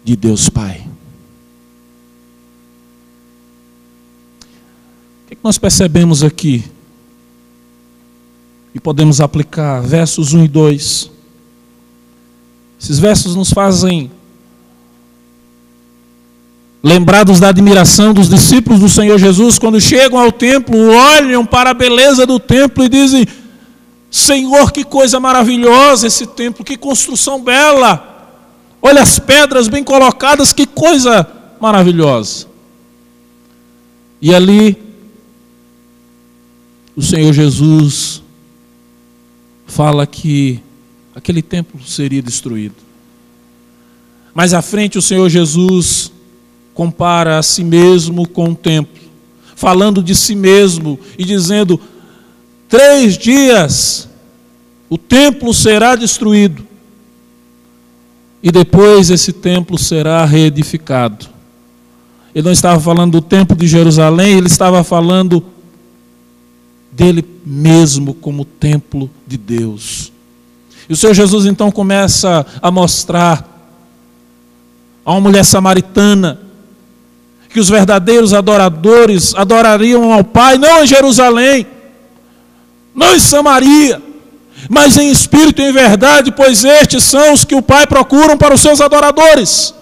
de 0.04 0.16
Deus 0.16 0.48
Pai. 0.48 0.86
O 5.22 5.26
que, 5.26 5.32
é 5.32 5.32
que 5.32 5.32
nós 5.42 5.59
percebemos 5.59 6.22
aqui? 6.22 6.64
E 8.74 8.81
podemos 8.81 9.20
aplicar 9.20 9.81
versos 9.83 10.33
1 10.33 10.44
e 10.44 10.48
2. 10.48 11.11
Esses 12.81 12.98
versos 12.98 13.35
nos 13.35 13.50
fazem 13.50 14.11
lembrados 16.83 17.38
da 17.38 17.48
admiração 17.48 18.12
dos 18.12 18.28
discípulos 18.28 18.81
do 18.81 18.88
Senhor 18.88 19.18
Jesus, 19.18 19.59
quando 19.59 19.81
chegam 19.81 20.18
ao 20.18 20.33
templo, 20.33 20.76
olham 20.88 21.44
para 21.44 21.70
a 21.70 21.74
beleza 21.74 22.26
do 22.26 22.40
templo 22.40 22.85
e 22.85 22.88
dizem: 22.88 23.26
Senhor, 24.11 24.72
que 24.72 24.85
coisa 24.85 25.20
maravilhosa 25.20 26.07
esse 26.07 26.26
templo, 26.26 26.64
que 26.64 26.76
construção 26.76 27.42
bela. 27.42 28.11
Olha 28.81 29.00
as 29.00 29.18
pedras 29.18 29.68
bem 29.68 29.85
colocadas, 29.85 30.52
que 30.52 30.66
coisa 30.66 31.26
maravilhosa. 31.61 32.46
E 34.20 34.35
ali, 34.35 34.91
o 36.96 37.02
Senhor 37.02 37.33
Jesus 37.33 38.22
fala 39.66 40.07
que 40.07 40.61
aquele 41.14 41.42
templo 41.42 41.83
seria 41.85 42.22
destruído. 42.22 42.74
Mais 44.35 44.55
à 44.55 44.62
frente, 44.62 44.98
o 44.98 45.02
Senhor 45.02 45.28
Jesus 45.28 46.12
compara 46.74 47.38
a 47.38 47.42
si 47.42 47.64
mesmo 47.64 48.26
com 48.28 48.50
o 48.50 48.55
templo, 48.55 49.02
falando 49.55 50.02
de 50.02 50.14
si 50.14 50.35
mesmo 50.35 50.98
e 51.18 51.24
dizendo: 51.24 51.81
três 52.68 53.16
dias 53.16 54.09
o 54.88 54.98
templo 54.98 55.55
será 55.55 55.96
destruído 55.96 56.66
e 58.42 58.50
depois 58.50 59.09
esse 59.09 59.33
templo 59.33 59.78
será 59.78 60.24
reedificado. 60.24 61.26
Ele 62.35 62.44
não 62.44 62.52
estava 62.52 62.81
falando 62.81 63.12
do 63.12 63.20
templo 63.20 63.57
de 63.57 63.66
Jerusalém, 63.66 64.38
ele 64.38 64.48
estava 64.48 64.83
falando 64.83 65.44
dele 66.92 67.24
mesmo 67.44 68.12
como 68.12 68.44
templo 68.44 69.11
de 69.26 69.38
Deus. 69.38 70.12
E 70.88 70.92
o 70.92 70.96
Senhor 70.96 71.14
Jesus 71.14 71.46
então 71.46 71.70
começa 71.70 72.44
a 72.61 72.70
mostrar 72.70 73.48
a 75.05 75.12
uma 75.12 75.20
mulher 75.20 75.44
samaritana 75.44 76.40
que 77.48 77.59
os 77.59 77.68
verdadeiros 77.68 78.33
adoradores 78.33 79.35
adorariam 79.35 80.12
ao 80.12 80.22
Pai, 80.22 80.59
não 80.59 80.83
em 80.83 80.87
Jerusalém, 80.87 81.66
não 82.94 83.14
em 83.14 83.18
Samaria, 83.18 84.00
mas 84.68 84.96
em 84.96 85.11
espírito 85.11 85.61
e 85.61 85.68
em 85.68 85.72
verdade, 85.72 86.31
pois 86.33 86.64
estes 86.64 87.05
são 87.05 87.33
os 87.33 87.44
que 87.44 87.55
o 87.55 87.62
Pai 87.62 87.87
procuram 87.87 88.37
para 88.37 88.55
os 88.55 88.61
seus 88.61 88.81
adoradores. 88.81 89.74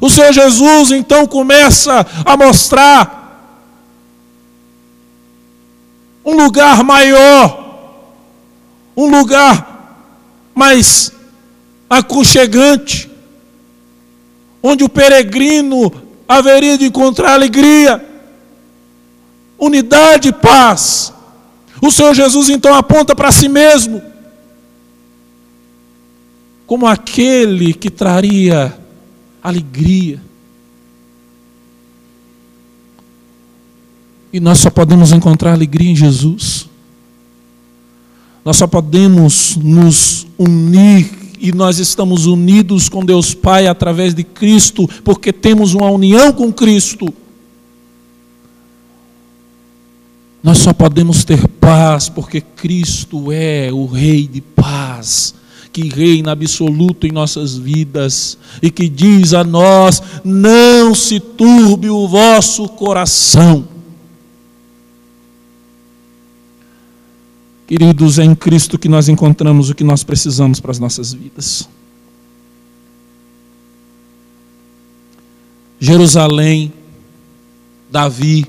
O 0.00 0.10
Senhor 0.10 0.32
Jesus 0.32 0.90
então 0.90 1.26
começa 1.26 2.06
a 2.24 2.36
mostrar 2.36 3.15
um 6.26 6.34
lugar 6.34 6.82
maior, 6.82 7.64
um 8.96 9.08
lugar 9.08 10.02
mais 10.52 11.12
aconchegante, 11.88 13.08
onde 14.60 14.82
o 14.82 14.88
peregrino 14.88 15.92
haveria 16.26 16.76
de 16.76 16.86
encontrar 16.86 17.34
alegria, 17.34 18.04
unidade 19.56 20.30
e 20.30 20.32
paz. 20.32 21.12
O 21.80 21.92
Senhor 21.92 22.12
Jesus 22.12 22.48
então 22.48 22.74
aponta 22.74 23.14
para 23.14 23.30
si 23.30 23.48
mesmo 23.48 24.02
como 26.66 26.88
aquele 26.88 27.72
que 27.72 27.88
traria 27.88 28.76
alegria. 29.40 30.20
E 34.32 34.40
nós 34.40 34.58
só 34.58 34.70
podemos 34.70 35.12
encontrar 35.12 35.52
alegria 35.52 35.90
em 35.90 35.96
Jesus. 35.96 36.68
Nós 38.44 38.56
só 38.56 38.66
podemos 38.66 39.56
nos 39.56 40.26
unir 40.38 41.10
e 41.40 41.52
nós 41.52 41.78
estamos 41.78 42.26
unidos 42.26 42.88
com 42.88 43.04
Deus 43.04 43.34
Pai 43.34 43.66
através 43.66 44.14
de 44.14 44.24
Cristo, 44.24 44.88
porque 45.04 45.32
temos 45.32 45.74
uma 45.74 45.90
união 45.90 46.32
com 46.32 46.52
Cristo. 46.52 47.12
Nós 50.42 50.58
só 50.58 50.72
podemos 50.72 51.24
ter 51.24 51.46
paz 51.48 52.08
porque 52.08 52.40
Cristo 52.40 53.32
é 53.32 53.72
o 53.72 53.84
Rei 53.86 54.28
de 54.28 54.40
paz, 54.40 55.34
que 55.72 55.88
reina 55.88 56.30
absoluto 56.30 57.04
em 57.06 57.10
nossas 57.10 57.56
vidas 57.56 58.38
e 58.62 58.70
que 58.70 58.88
diz 58.88 59.34
a 59.34 59.42
nós: 59.42 60.00
não 60.24 60.94
se 60.94 61.18
turbe 61.18 61.90
o 61.90 62.06
vosso 62.06 62.68
coração. 62.68 63.75
Queridos, 67.66 68.18
é 68.18 68.24
em 68.24 68.34
Cristo 68.34 68.78
que 68.78 68.88
nós 68.88 69.08
encontramos 69.08 69.70
o 69.70 69.74
que 69.74 69.82
nós 69.82 70.04
precisamos 70.04 70.60
para 70.60 70.70
as 70.70 70.78
nossas 70.78 71.12
vidas. 71.12 71.68
Jerusalém, 75.80 76.72
Davi, 77.90 78.46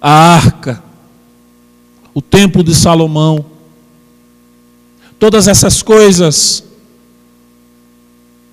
a 0.00 0.10
arca, 0.10 0.82
o 2.14 2.20
templo 2.20 2.62
de 2.62 2.74
Salomão, 2.74 3.44
todas 5.18 5.48
essas 5.48 5.82
coisas 5.82 6.64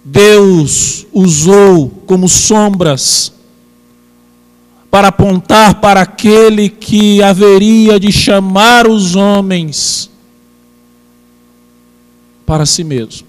Deus 0.05 1.07
usou 1.11 1.89
como 1.89 2.29
sombras 2.29 3.33
para 4.95 5.09
apontar 5.09 5.81
para 5.81 5.99
aquele 5.99 6.69
que 6.69 7.21
haveria 7.21 7.99
de 7.99 8.13
chamar 8.13 8.87
os 8.87 9.13
homens 9.13 10.09
para 12.45 12.65
si 12.65 12.81
mesmo. 12.81 13.27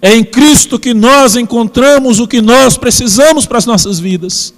É 0.00 0.16
em 0.16 0.24
Cristo 0.24 0.78
que 0.78 0.94
nós 0.94 1.36
encontramos 1.36 2.18
o 2.18 2.26
que 2.26 2.40
nós 2.40 2.78
precisamos 2.78 3.44
para 3.44 3.58
as 3.58 3.66
nossas 3.66 4.00
vidas. 4.00 4.54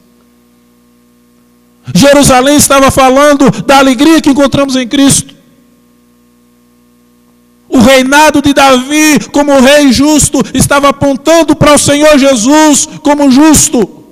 Jerusalém 1.93 2.55
estava 2.55 2.89
falando 2.93 3.51
da 3.63 3.79
alegria 3.79 4.21
que 4.21 4.31
encontramos 4.31 4.77
em 4.77 4.87
Cristo. 4.87 5.35
O 7.69 7.81
reinado 7.81 8.41
de 8.41 8.55
Davi, 8.55 9.19
como 9.33 9.59
rei 9.59 9.93
justo, 9.93 10.41
estava 10.55 10.91
apontando 10.91 11.57
para 11.57 11.75
o 11.75 11.79
Senhor 11.79 12.17
Jesus 12.17 12.89
como 13.03 13.29
justo. 13.29 14.04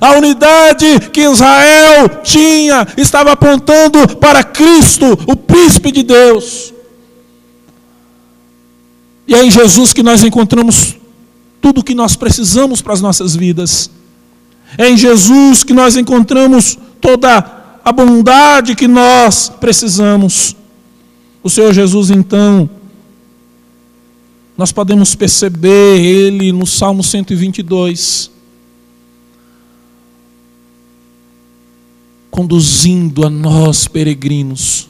A 0.00 0.12
unidade 0.16 1.10
que 1.12 1.22
Israel 1.22 2.08
tinha 2.22 2.86
estava 2.96 3.32
apontando 3.32 4.16
para 4.16 4.44
Cristo, 4.44 5.18
o 5.26 5.34
príncipe 5.34 5.90
de 5.90 6.02
Deus. 6.02 6.72
E 9.26 9.34
é 9.34 9.44
em 9.44 9.50
Jesus 9.50 9.92
que 9.92 10.02
nós 10.02 10.24
encontramos 10.24 10.96
tudo 11.60 11.80
o 11.80 11.84
que 11.84 11.94
nós 11.94 12.16
precisamos 12.16 12.80
para 12.80 12.94
as 12.94 13.00
nossas 13.00 13.36
vidas. 13.36 13.90
É 14.76 14.88
em 14.88 14.96
Jesus 14.96 15.64
que 15.64 15.72
nós 15.72 15.96
encontramos 15.96 16.78
toda 17.00 17.58
a 17.84 17.92
bondade 17.92 18.74
que 18.74 18.86
nós 18.86 19.48
precisamos. 19.60 20.56
O 21.42 21.50
Senhor 21.50 21.72
Jesus, 21.72 22.10
então, 22.10 22.68
nós 24.56 24.72
podemos 24.72 25.14
perceber 25.14 26.00
Ele 26.00 26.52
no 26.52 26.66
Salmo 26.66 27.02
122, 27.02 28.30
conduzindo 32.38 33.26
a 33.26 33.30
nós, 33.30 33.88
peregrinos. 33.88 34.88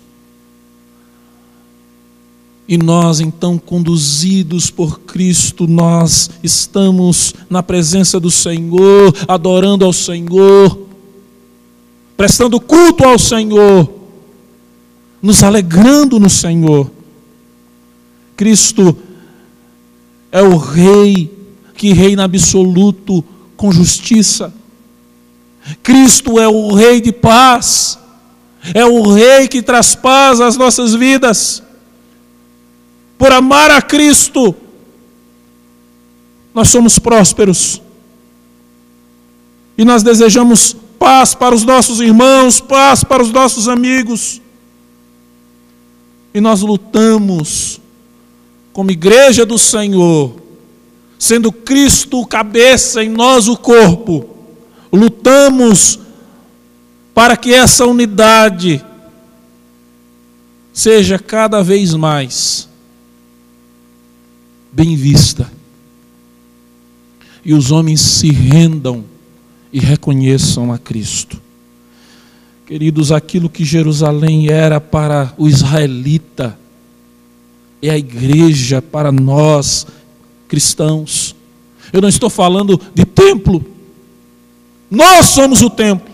E 2.69 2.77
nós, 2.77 3.21
então, 3.21 3.57
conduzidos 3.57 4.71
por 4.71 5.01
Cristo, 5.01 5.67
nós 5.67 6.29
estamos 6.43 7.33
na 7.49 7.63
presença 7.63 8.21
do 8.21 8.31
Senhor, 8.31 9.15
adorando 9.27 9.83
ao 9.83 9.95
Senhor, 9.95 10.79
prestando 12.19 12.61
culto 12.61 13.07
ao 13.07 13.19
Senhor, 13.19 13.91
nos 15.23 15.43
alegrando 15.43 16.21
no 16.21 16.29
Senhor. 16.29 16.91
Cristo 18.37 18.95
é 20.31 20.43
o 20.43 20.59
Rei 20.59 21.35
que 21.75 21.95
reina 21.95 22.25
absoluto 22.25 23.25
com 23.57 23.73
justiça. 23.73 24.53
Cristo 25.83 26.39
é 26.39 26.49
o 26.49 26.75
Rei 26.75 27.01
de 27.01 27.13
paz, 27.13 27.99
é 28.75 28.85
o 28.85 29.13
Rei 29.13 29.49
que 29.49 29.63
traz 29.63 29.95
paz 29.95 30.41
às 30.41 30.57
nossas 30.57 30.95
vidas 30.95 31.63
por 33.19 33.33
amar 33.33 33.71
a 33.73 33.83
Cristo, 33.83 34.55
nós 36.55 36.69
somos 36.69 36.99
prósperos. 37.01 37.83
E 39.77 39.85
nós 39.85 40.05
desejamos 40.05 40.75
paz 40.99 41.35
para 41.35 41.55
os 41.55 41.65
nossos 41.65 42.01
irmãos, 42.01 42.61
paz 42.61 43.03
para 43.03 43.23
os 43.23 43.31
nossos 43.33 43.69
amigos. 43.69 44.41
E 46.33 46.41
nós 46.41 46.61
lutamos 46.61 47.81
como 48.73 48.93
igreja 48.93 49.45
do 49.45 49.59
Senhor, 49.59 50.37
sendo 51.19 51.51
Cristo 51.51 52.21
o 52.21 52.27
cabeça 52.27 53.03
em 53.03 53.09
nós 53.09 53.49
o 53.49 53.57
corpo. 53.57 54.38
Lutamos 54.93 55.99
para 57.15 57.37
que 57.37 57.53
essa 57.53 57.85
unidade 57.85 58.85
seja 60.73 61.19
cada 61.19 61.63
vez 61.63 61.95
mais 61.95 62.69
bem 64.71 64.95
vista. 64.95 65.51
E 67.45 67.53
os 67.53 67.71
homens 67.71 68.01
se 68.01 68.31
rendam 68.31 69.05
e 69.73 69.81
reconheçam 69.81 70.73
a 70.73 70.79
Cristo. 70.79 71.41
Queridos, 72.67 73.11
aquilo 73.11 73.49
que 73.49 73.65
Jerusalém 73.65 74.49
era 74.51 74.81
para 74.81 75.33
o 75.39 75.49
israelita, 75.49 76.59
é 77.81 77.91
a 77.91 77.99
igreja 77.99 78.83
para 78.83 79.11
nós 79.11 79.87
cristãos. 80.47 81.35
Eu 81.93 82.03
não 82.03 82.09
estou 82.09 82.29
falando 82.29 82.81
de 82.95 83.05
templo. 83.05 83.65
Nós 84.91 85.27
somos 85.27 85.63
o 85.63 85.71
templo. 85.71 86.09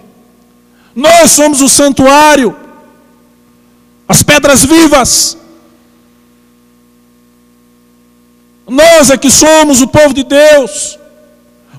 Nós 0.94 1.30
somos 1.30 1.60
o 1.60 1.68
santuário. 1.68 2.56
As 4.08 4.22
pedras 4.22 4.64
vivas. 4.64 5.36
Nós 8.66 9.10
é 9.10 9.16
que 9.16 9.30
somos 9.30 9.80
o 9.80 9.86
povo 9.86 10.14
de 10.14 10.24
Deus. 10.24 10.98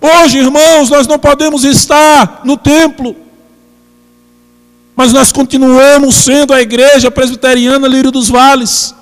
Hoje, 0.01 0.37
irmãos, 0.37 0.89
nós 0.89 1.07
não 1.07 1.17
podemos 1.17 1.63
estar 1.63 2.41
no 2.43 2.57
templo, 2.57 3.15
mas 4.95 5.11
nós 5.11 5.31
continuamos 5.31 6.15
sendo 6.15 6.53
a 6.53 6.61
igreja 6.61 7.09
presbiteriana 7.09 7.87
Lírio 7.87 8.11
dos 8.11 8.29
Vales, 8.29 8.93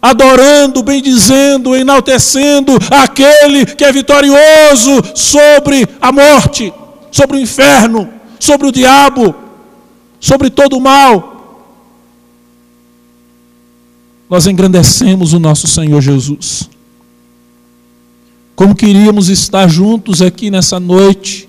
adorando, 0.00 0.82
bendizendo, 0.82 1.76
enaltecendo 1.76 2.78
aquele 2.90 3.66
que 3.66 3.84
é 3.84 3.92
vitorioso 3.92 5.02
sobre 5.14 5.86
a 6.00 6.10
morte, 6.10 6.72
sobre 7.10 7.36
o 7.36 7.40
inferno, 7.40 8.08
sobre 8.38 8.66
o 8.66 8.72
diabo, 8.72 9.34
sobre 10.20 10.50
todo 10.50 10.76
o 10.76 10.80
mal. 10.80 11.36
Nós 14.28 14.46
engrandecemos 14.46 15.32
o 15.32 15.38
nosso 15.38 15.66
Senhor 15.66 16.00
Jesus. 16.00 16.68
Como 18.54 18.74
queríamos 18.74 19.28
estar 19.28 19.68
juntos 19.68 20.20
aqui 20.20 20.50
nessa 20.50 20.78
noite, 20.78 21.48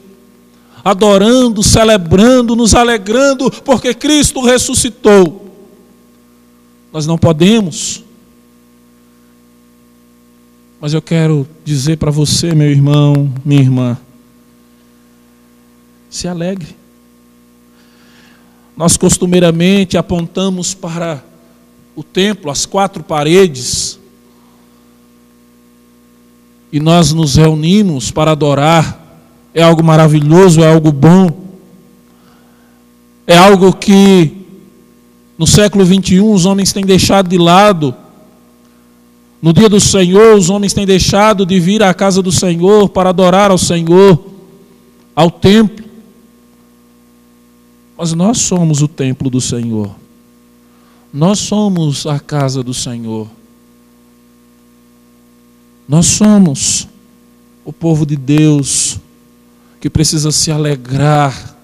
adorando, 0.83 1.61
celebrando, 1.63 2.55
nos 2.55 2.73
alegrando, 2.73 3.51
porque 3.65 3.93
Cristo 3.93 4.41
ressuscitou. 4.41 5.47
Nós 6.93 7.05
não 7.05 7.17
podemos. 7.17 8.03
Mas 10.79 10.93
eu 10.93 11.01
quero 11.01 11.47
dizer 11.65 11.97
para 11.97 12.11
você, 12.11 12.55
meu 12.55 12.69
irmão, 12.69 13.31
minha 13.43 13.61
irmã, 13.61 13.97
se 16.09 16.27
alegre. 16.27 16.75
Nós 18.75 18.97
costumeiramente 18.97 19.97
apontamos 19.97 20.73
para 20.73 21.23
o 21.95 22.03
templo, 22.03 22.49
as 22.49 22.65
quatro 22.65 23.03
paredes, 23.03 23.99
e 26.71 26.79
nós 26.79 27.11
nos 27.11 27.35
reunimos 27.35 28.11
para 28.11 28.31
adorar 28.31 28.99
é 29.53 29.61
algo 29.61 29.83
maravilhoso, 29.83 30.61
é 30.61 30.71
algo 30.71 30.91
bom, 30.91 31.29
é 33.25 33.37
algo 33.37 33.73
que 33.73 34.31
no 35.37 35.47
século 35.47 35.83
21 35.83 36.31
os 36.31 36.45
homens 36.45 36.71
têm 36.71 36.85
deixado 36.85 37.27
de 37.27 37.37
lado. 37.37 37.95
No 39.41 39.53
dia 39.53 39.69
do 39.69 39.79
Senhor, 39.79 40.35
os 40.35 40.49
homens 40.49 40.73
têm 40.73 40.85
deixado 40.85 41.45
de 41.45 41.59
vir 41.59 41.81
à 41.81 41.93
casa 41.93 42.21
do 42.21 42.31
Senhor 42.31 42.89
para 42.89 43.09
adorar 43.09 43.49
ao 43.49 43.57
Senhor, 43.57 44.23
ao 45.15 45.31
templo. 45.31 45.88
Mas 47.99 48.13
nós 48.13 48.37
somos 48.37 48.81
o 48.81 48.87
templo 48.87 49.29
do 49.29 49.41
Senhor. 49.41 49.93
Nós 51.11 51.37
somos 51.37 52.05
a 52.05 52.17
casa 52.17 52.63
do 52.63 52.73
Senhor. 52.73 53.27
Nós 55.85 56.05
somos 56.05 56.87
o 57.65 57.73
povo 57.73 58.05
de 58.05 58.15
Deus 58.15 58.97
que 59.81 59.89
precisa 59.89 60.31
se 60.31 60.49
alegrar 60.49 61.57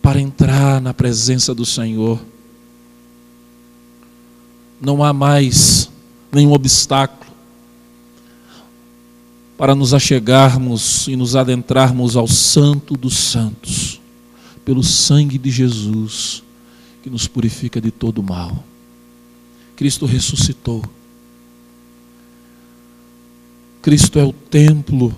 para 0.00 0.18
entrar 0.18 0.80
na 0.80 0.94
presença 0.94 1.54
do 1.54 1.66
Senhor. 1.66 2.18
Não 4.80 5.04
há 5.04 5.12
mais 5.12 5.90
nenhum 6.32 6.54
obstáculo 6.54 7.30
para 9.58 9.74
nos 9.74 9.92
achegarmos 9.92 11.06
e 11.06 11.16
nos 11.16 11.36
adentrarmos 11.36 12.16
ao 12.16 12.26
Santo 12.26 12.96
dos 12.96 13.14
Santos, 13.18 14.00
pelo 14.64 14.82
sangue 14.82 15.38
de 15.38 15.50
Jesus, 15.50 16.42
que 17.02 17.10
nos 17.10 17.26
purifica 17.28 17.80
de 17.80 17.90
todo 17.90 18.22
mal. 18.22 18.64
Cristo 19.76 20.06
ressuscitou. 20.06 20.82
Cristo 23.82 24.18
é 24.18 24.24
o 24.24 24.32
templo 24.32 25.14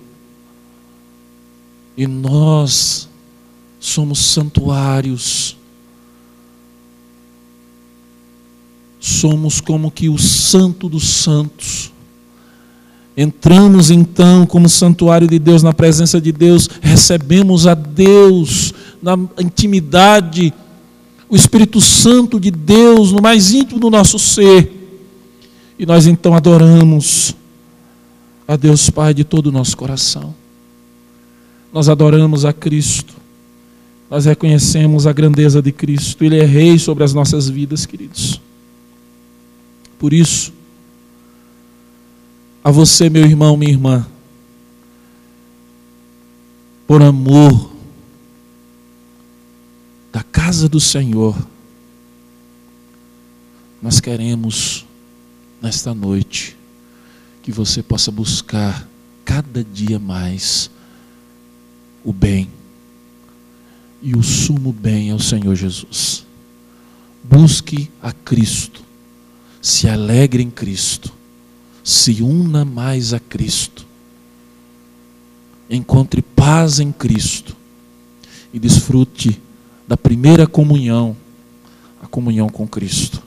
e 1.96 2.06
nós 2.06 3.08
somos 3.78 4.18
santuários. 4.18 5.56
Somos 8.98 9.60
como 9.60 9.90
que 9.90 10.08
o 10.08 10.18
santo 10.18 10.88
dos 10.88 11.04
santos. 11.04 11.92
Entramos 13.16 13.90
então 13.90 14.44
como 14.44 14.68
santuário 14.68 15.26
de 15.26 15.38
Deus, 15.38 15.62
na 15.62 15.72
presença 15.72 16.20
de 16.20 16.32
Deus, 16.32 16.68
recebemos 16.82 17.66
a 17.66 17.72
Deus 17.72 18.74
na 19.02 19.16
intimidade, 19.38 20.52
o 21.28 21.36
Espírito 21.36 21.80
Santo 21.80 22.38
de 22.38 22.50
Deus 22.50 23.12
no 23.12 23.20
mais 23.20 23.52
íntimo 23.52 23.80
do 23.80 23.90
nosso 23.90 24.18
ser. 24.18 24.72
E 25.78 25.84
nós 25.84 26.06
então 26.06 26.34
adoramos 26.34 27.34
a 28.46 28.56
Deus 28.56 28.88
Pai 28.88 29.12
de 29.12 29.24
todo 29.24 29.48
o 29.48 29.52
nosso 29.52 29.76
coração. 29.76 30.34
Nós 31.72 31.88
adoramos 31.88 32.44
a 32.44 32.52
Cristo. 32.52 33.14
Nós 34.10 34.24
reconhecemos 34.24 35.06
a 35.06 35.12
grandeza 35.12 35.60
de 35.60 35.72
Cristo. 35.72 36.24
Ele 36.24 36.38
é 36.38 36.44
rei 36.44 36.78
sobre 36.78 37.04
as 37.04 37.12
nossas 37.12 37.48
vidas, 37.48 37.84
queridos. 37.84 38.40
Por 39.98 40.12
isso, 40.12 40.52
a 42.62 42.70
você, 42.70 43.10
meu 43.10 43.24
irmão, 43.24 43.56
minha 43.56 43.72
irmã, 43.72 44.06
por 46.86 47.02
amor 47.02 47.75
da 50.16 50.22
casa 50.22 50.66
do 50.66 50.80
Senhor, 50.80 51.36
nós 53.82 54.00
queremos, 54.00 54.86
nesta 55.60 55.92
noite, 55.92 56.56
que 57.42 57.52
você 57.52 57.82
possa 57.82 58.10
buscar 58.10 58.88
cada 59.26 59.62
dia 59.62 59.98
mais 59.98 60.70
o 62.02 62.14
bem. 62.14 62.50
E 64.00 64.16
o 64.16 64.22
sumo 64.22 64.72
bem 64.72 65.10
é 65.10 65.14
o 65.14 65.20
Senhor 65.20 65.54
Jesus. 65.54 66.24
Busque 67.22 67.90
a 68.00 68.10
Cristo. 68.10 68.82
Se 69.60 69.86
alegre 69.86 70.42
em 70.42 70.50
Cristo. 70.50 71.12
Se 71.84 72.22
una 72.22 72.64
mais 72.64 73.12
a 73.12 73.20
Cristo. 73.20 73.84
Encontre 75.68 76.22
paz 76.22 76.80
em 76.80 76.90
Cristo. 76.90 77.54
E 78.50 78.58
desfrute 78.58 79.42
da 79.86 79.96
primeira 79.96 80.46
comunhão, 80.46 81.16
a 82.02 82.06
comunhão 82.06 82.48
com 82.48 82.66
Cristo. 82.66 83.22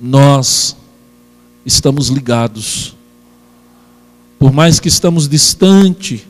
Nós 0.00 0.76
estamos 1.64 2.08
ligados. 2.08 2.94
Por 4.38 4.52
mais 4.52 4.78
que 4.78 4.88
estamos 4.88 5.28
distante, 5.28 6.26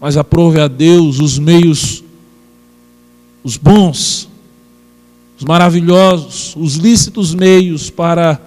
mas 0.00 0.16
aprove 0.16 0.60
a 0.60 0.68
Deus 0.68 1.18
os 1.18 1.38
meios, 1.38 2.04
os 3.42 3.56
bons, 3.56 4.28
os 5.36 5.44
maravilhosos, 5.44 6.54
os 6.56 6.74
lícitos 6.74 7.34
meios 7.34 7.90
para 7.90 8.40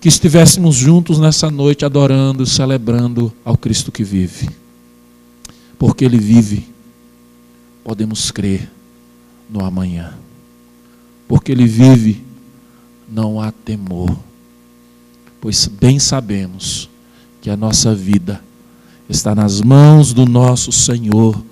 que 0.00 0.08
estivéssemos 0.08 0.74
juntos 0.74 1.18
nessa 1.18 1.48
noite 1.48 1.84
adorando, 1.84 2.44
celebrando 2.44 3.32
ao 3.44 3.56
Cristo 3.56 3.92
que 3.92 4.02
vive. 4.02 4.50
Porque 5.78 6.04
Ele 6.04 6.18
vive, 6.18 6.71
podemos 7.84 8.30
crer 8.30 8.70
no 9.50 9.64
amanhã. 9.64 10.14
Porque 11.28 11.52
Ele 11.52 11.66
vive, 11.66 12.24
não 13.08 13.40
há 13.40 13.50
temor. 13.50 14.16
Pois 15.40 15.66
bem 15.66 15.98
sabemos 15.98 16.88
que 17.40 17.50
a 17.50 17.56
nossa 17.56 17.94
vida 17.94 18.42
está 19.08 19.34
nas 19.34 19.60
mãos 19.60 20.12
do 20.12 20.24
nosso 20.24 20.70
Senhor 20.70 21.42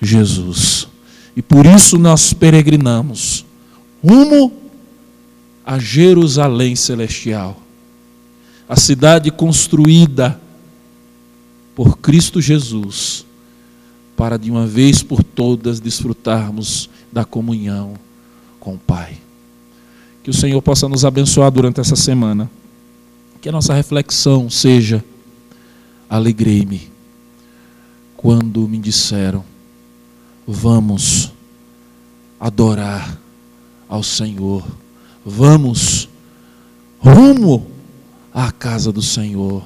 Jesus. 0.00 0.88
E 1.34 1.42
por 1.42 1.66
isso 1.66 1.98
nós 1.98 2.32
peregrinamos 2.32 3.46
rumo 4.04 4.52
a 5.64 5.78
Jerusalém 5.78 6.74
celestial, 6.74 7.60
a 8.68 8.76
cidade 8.76 9.30
construída 9.30 10.40
por 11.74 11.98
Cristo 11.98 12.40
Jesus, 12.40 13.24
para 14.18 14.36
de 14.36 14.50
uma 14.50 14.66
vez 14.66 15.00
por 15.00 15.22
todas 15.22 15.78
desfrutarmos 15.78 16.90
da 17.12 17.24
comunhão 17.24 17.94
com 18.58 18.74
o 18.74 18.78
Pai. 18.78 19.16
Que 20.24 20.30
o 20.30 20.34
Senhor 20.34 20.60
possa 20.60 20.88
nos 20.88 21.04
abençoar 21.04 21.52
durante 21.52 21.80
essa 21.80 21.94
semana. 21.94 22.50
Que 23.40 23.48
a 23.48 23.52
nossa 23.52 23.72
reflexão 23.72 24.50
seja: 24.50 25.04
alegrei-me 26.10 26.90
quando 28.16 28.66
me 28.66 28.78
disseram: 28.78 29.44
Vamos 30.44 31.32
adorar 32.40 33.16
ao 33.88 34.02
Senhor, 34.02 34.66
vamos 35.24 36.08
rumo 36.98 37.70
à 38.34 38.50
casa 38.50 38.90
do 38.90 39.00
Senhor, 39.00 39.64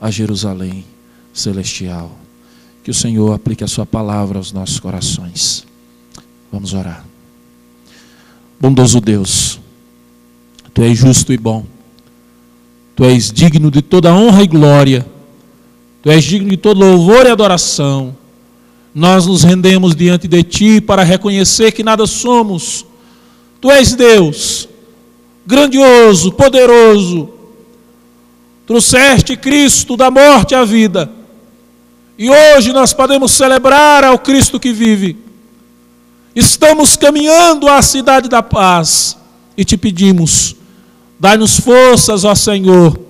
a 0.00 0.12
Jerusalém 0.12 0.84
celestial. 1.32 2.19
Que 2.90 2.92
o 2.92 2.98
Senhor 2.98 3.32
aplique 3.32 3.62
a 3.62 3.68
Sua 3.68 3.86
palavra 3.86 4.38
aos 4.38 4.50
nossos 4.50 4.80
corações. 4.80 5.64
Vamos 6.50 6.74
orar. 6.74 7.06
Bondoso 8.58 9.00
Deus, 9.00 9.60
Tu 10.74 10.82
és 10.82 10.98
justo 10.98 11.32
e 11.32 11.36
bom, 11.36 11.64
Tu 12.96 13.04
és 13.04 13.30
digno 13.30 13.70
de 13.70 13.80
toda 13.80 14.12
honra 14.12 14.42
e 14.42 14.48
glória 14.48 15.06
Tu 16.02 16.10
és 16.10 16.24
digno 16.24 16.50
de 16.50 16.56
todo 16.56 16.80
louvor 16.80 17.26
e 17.26 17.30
adoração. 17.30 18.16
Nós 18.92 19.24
nos 19.24 19.44
rendemos 19.44 19.94
diante 19.94 20.26
de 20.26 20.42
Ti 20.42 20.80
para 20.80 21.04
reconhecer 21.04 21.70
que 21.70 21.84
nada 21.84 22.08
somos. 22.08 22.84
Tu 23.60 23.70
és 23.70 23.94
Deus, 23.94 24.68
grandioso, 25.46 26.32
poderoso. 26.32 27.30
Trouxeste 28.66 29.36
Cristo 29.36 29.96
da 29.96 30.10
morte 30.10 30.56
à 30.56 30.64
vida. 30.64 31.19
E 32.20 32.28
hoje 32.28 32.70
nós 32.70 32.92
podemos 32.92 33.32
celebrar 33.32 34.04
ao 34.04 34.18
Cristo 34.18 34.60
que 34.60 34.74
vive. 34.74 35.16
Estamos 36.36 36.94
caminhando 36.94 37.66
à 37.66 37.80
cidade 37.80 38.28
da 38.28 38.42
paz 38.42 39.16
e 39.56 39.64
te 39.64 39.74
pedimos, 39.74 40.54
dai-nos 41.18 41.58
forças, 41.58 42.22
ó 42.22 42.34
Senhor 42.34 43.08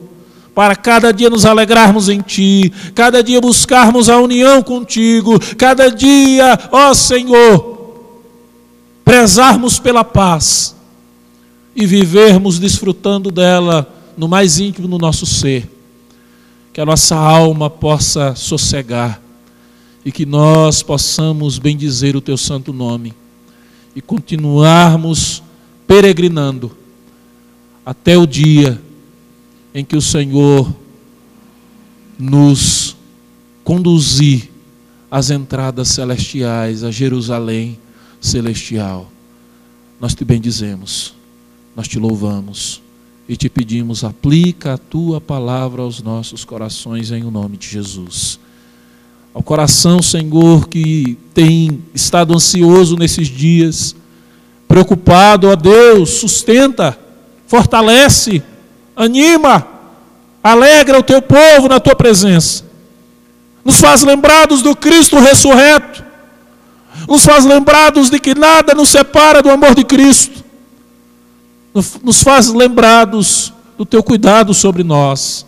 para 0.54 0.76
cada 0.76 1.12
dia 1.12 1.30
nos 1.30 1.46
alegrarmos 1.46 2.08
em 2.10 2.20
Ti, 2.20 2.70
cada 2.94 3.22
dia 3.22 3.40
buscarmos 3.40 4.10
a 4.10 4.18
união 4.18 4.62
contigo, 4.62 5.38
cada 5.56 5.90
dia, 5.90 6.68
ó 6.70 6.92
Senhor, 6.92 7.94
prezarmos 9.02 9.78
pela 9.78 10.04
paz 10.04 10.76
e 11.74 11.86
vivermos 11.86 12.58
desfrutando 12.58 13.30
dela 13.30 13.90
no 14.18 14.28
mais 14.28 14.58
íntimo 14.58 14.86
do 14.86 14.98
nosso 14.98 15.24
ser. 15.24 15.79
Que 16.72 16.80
a 16.80 16.86
nossa 16.86 17.16
alma 17.16 17.68
possa 17.68 18.34
sossegar 18.34 19.20
e 20.04 20.10
que 20.10 20.24
nós 20.24 20.82
possamos 20.82 21.58
bendizer 21.58 22.16
o 22.16 22.20
Teu 22.20 22.36
santo 22.36 22.72
nome 22.72 23.14
e 23.94 24.00
continuarmos 24.00 25.42
peregrinando 25.86 26.76
até 27.84 28.16
o 28.16 28.26
dia 28.26 28.80
em 29.74 29.84
que 29.84 29.96
o 29.96 30.02
Senhor 30.02 30.74
nos 32.18 32.96
conduzir 33.64 34.50
às 35.10 35.30
entradas 35.30 35.88
celestiais, 35.88 36.84
a 36.84 36.90
Jerusalém 36.90 37.78
celestial. 38.20 39.10
Nós 40.00 40.14
te 40.14 40.24
bendizemos, 40.24 41.14
nós 41.74 41.88
te 41.88 41.98
louvamos 41.98 42.80
e 43.30 43.36
te 43.36 43.48
pedimos, 43.48 44.02
aplica 44.02 44.74
a 44.74 44.76
tua 44.76 45.20
palavra 45.20 45.82
aos 45.82 46.02
nossos 46.02 46.44
corações 46.44 47.12
em 47.12 47.22
o 47.22 47.30
nome 47.30 47.56
de 47.56 47.68
Jesus. 47.68 48.40
Ao 49.32 49.40
coração, 49.40 50.02
Senhor, 50.02 50.68
que 50.68 51.16
tem 51.32 51.80
estado 51.94 52.34
ansioso 52.34 52.96
nesses 52.96 53.28
dias, 53.28 53.94
preocupado, 54.66 55.48
ó 55.48 55.54
Deus, 55.54 56.10
sustenta, 56.10 56.98
fortalece, 57.46 58.42
anima, 58.96 59.64
alegra 60.42 60.98
o 60.98 61.02
teu 61.04 61.22
povo 61.22 61.68
na 61.68 61.78
tua 61.78 61.94
presença. 61.94 62.64
Nos 63.64 63.78
faz 63.78 64.02
lembrados 64.02 64.60
do 64.60 64.74
Cristo 64.74 65.20
ressurreto, 65.20 66.04
nos 67.08 67.24
faz 67.24 67.44
lembrados 67.44 68.10
de 68.10 68.18
que 68.18 68.34
nada 68.34 68.74
nos 68.74 68.88
separa 68.88 69.40
do 69.40 69.50
amor 69.50 69.72
de 69.76 69.84
Cristo 69.84 70.39
nos 71.74 72.22
faz 72.22 72.52
lembrados 72.52 73.52
do 73.78 73.86
teu 73.86 74.02
cuidado 74.02 74.52
sobre 74.52 74.82
nós. 74.82 75.46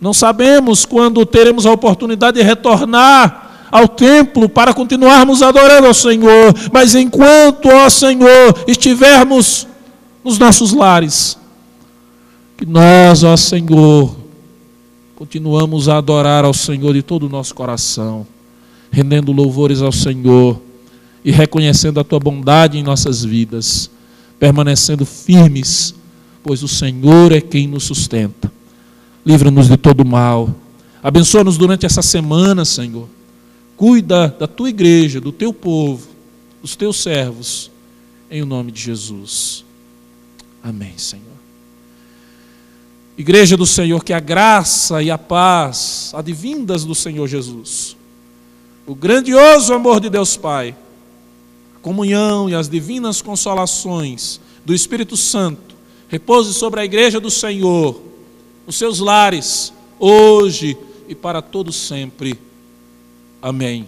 Não 0.00 0.14
sabemos 0.14 0.84
quando 0.84 1.24
teremos 1.26 1.66
a 1.66 1.72
oportunidade 1.72 2.38
de 2.38 2.42
retornar 2.42 3.68
ao 3.70 3.88
templo 3.88 4.48
para 4.48 4.72
continuarmos 4.72 5.42
adorando 5.42 5.88
ao 5.88 5.94
Senhor, 5.94 6.54
mas 6.72 6.94
enquanto, 6.94 7.68
ó 7.68 7.90
Senhor, 7.90 8.64
estivermos 8.66 9.66
nos 10.24 10.38
nossos 10.38 10.72
lares, 10.72 11.36
que 12.56 12.64
nós, 12.64 13.24
ó 13.24 13.36
Senhor, 13.36 14.16
continuamos 15.16 15.88
a 15.88 15.98
adorar 15.98 16.44
ao 16.44 16.54
Senhor 16.54 16.94
de 16.94 17.02
todo 17.02 17.26
o 17.26 17.28
nosso 17.28 17.54
coração, 17.54 18.26
rendendo 18.90 19.32
louvores 19.32 19.82
ao 19.82 19.92
Senhor 19.92 20.60
e 21.24 21.32
reconhecendo 21.32 21.98
a 21.98 22.04
tua 22.04 22.20
bondade 22.20 22.78
em 22.78 22.82
nossas 22.82 23.24
vidas 23.24 23.90
permanecendo 24.38 25.04
firmes, 25.04 25.94
pois 26.42 26.62
o 26.62 26.68
Senhor 26.68 27.32
é 27.32 27.40
quem 27.40 27.66
nos 27.66 27.84
sustenta. 27.84 28.52
Livra-nos 29.24 29.68
de 29.68 29.76
todo 29.76 30.04
mal. 30.04 30.54
Abençoa-nos 31.02 31.58
durante 31.58 31.86
essa 31.86 32.02
semana, 32.02 32.64
Senhor. 32.64 33.08
Cuida 33.76 34.28
da 34.28 34.46
tua 34.46 34.68
igreja, 34.68 35.20
do 35.20 35.32
teu 35.32 35.52
povo, 35.52 36.06
dos 36.62 36.76
teus 36.76 37.02
servos, 37.02 37.70
em 38.30 38.42
o 38.42 38.46
nome 38.46 38.72
de 38.72 38.80
Jesus. 38.80 39.64
Amém, 40.62 40.94
Senhor. 40.96 41.24
Igreja 43.18 43.56
do 43.56 43.64
Senhor, 43.64 44.04
que 44.04 44.12
a 44.12 44.20
graça 44.20 45.02
e 45.02 45.10
a 45.10 45.16
paz 45.16 46.12
advindas 46.14 46.84
do 46.84 46.94
Senhor 46.94 47.26
Jesus, 47.26 47.96
o 48.86 48.94
grandioso 48.94 49.72
amor 49.72 50.00
de 50.00 50.10
Deus 50.10 50.36
Pai, 50.36 50.76
comunhão 51.86 52.50
e 52.50 52.54
as 52.56 52.68
divinas 52.68 53.22
consolações 53.22 54.40
do 54.64 54.74
Espírito 54.74 55.16
Santo 55.16 55.76
repouse 56.08 56.52
sobre 56.52 56.80
a 56.80 56.84
igreja 56.84 57.20
do 57.20 57.30
Senhor, 57.30 58.02
os 58.66 58.74
seus 58.74 58.98
lares, 58.98 59.72
hoje 59.96 60.76
e 61.06 61.14
para 61.14 61.40
todos 61.40 61.76
sempre. 61.76 62.36
Amém. 63.40 63.86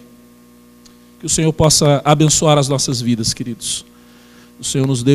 Que 1.18 1.26
o 1.26 1.28
Senhor 1.28 1.52
possa 1.52 2.00
abençoar 2.04 2.56
as 2.56 2.68
nossas 2.68 3.00
vidas, 3.00 3.34
queridos. 3.34 3.84
O 4.60 4.64
Senhor 4.64 4.86
nos 4.86 5.02
deu 5.02 5.06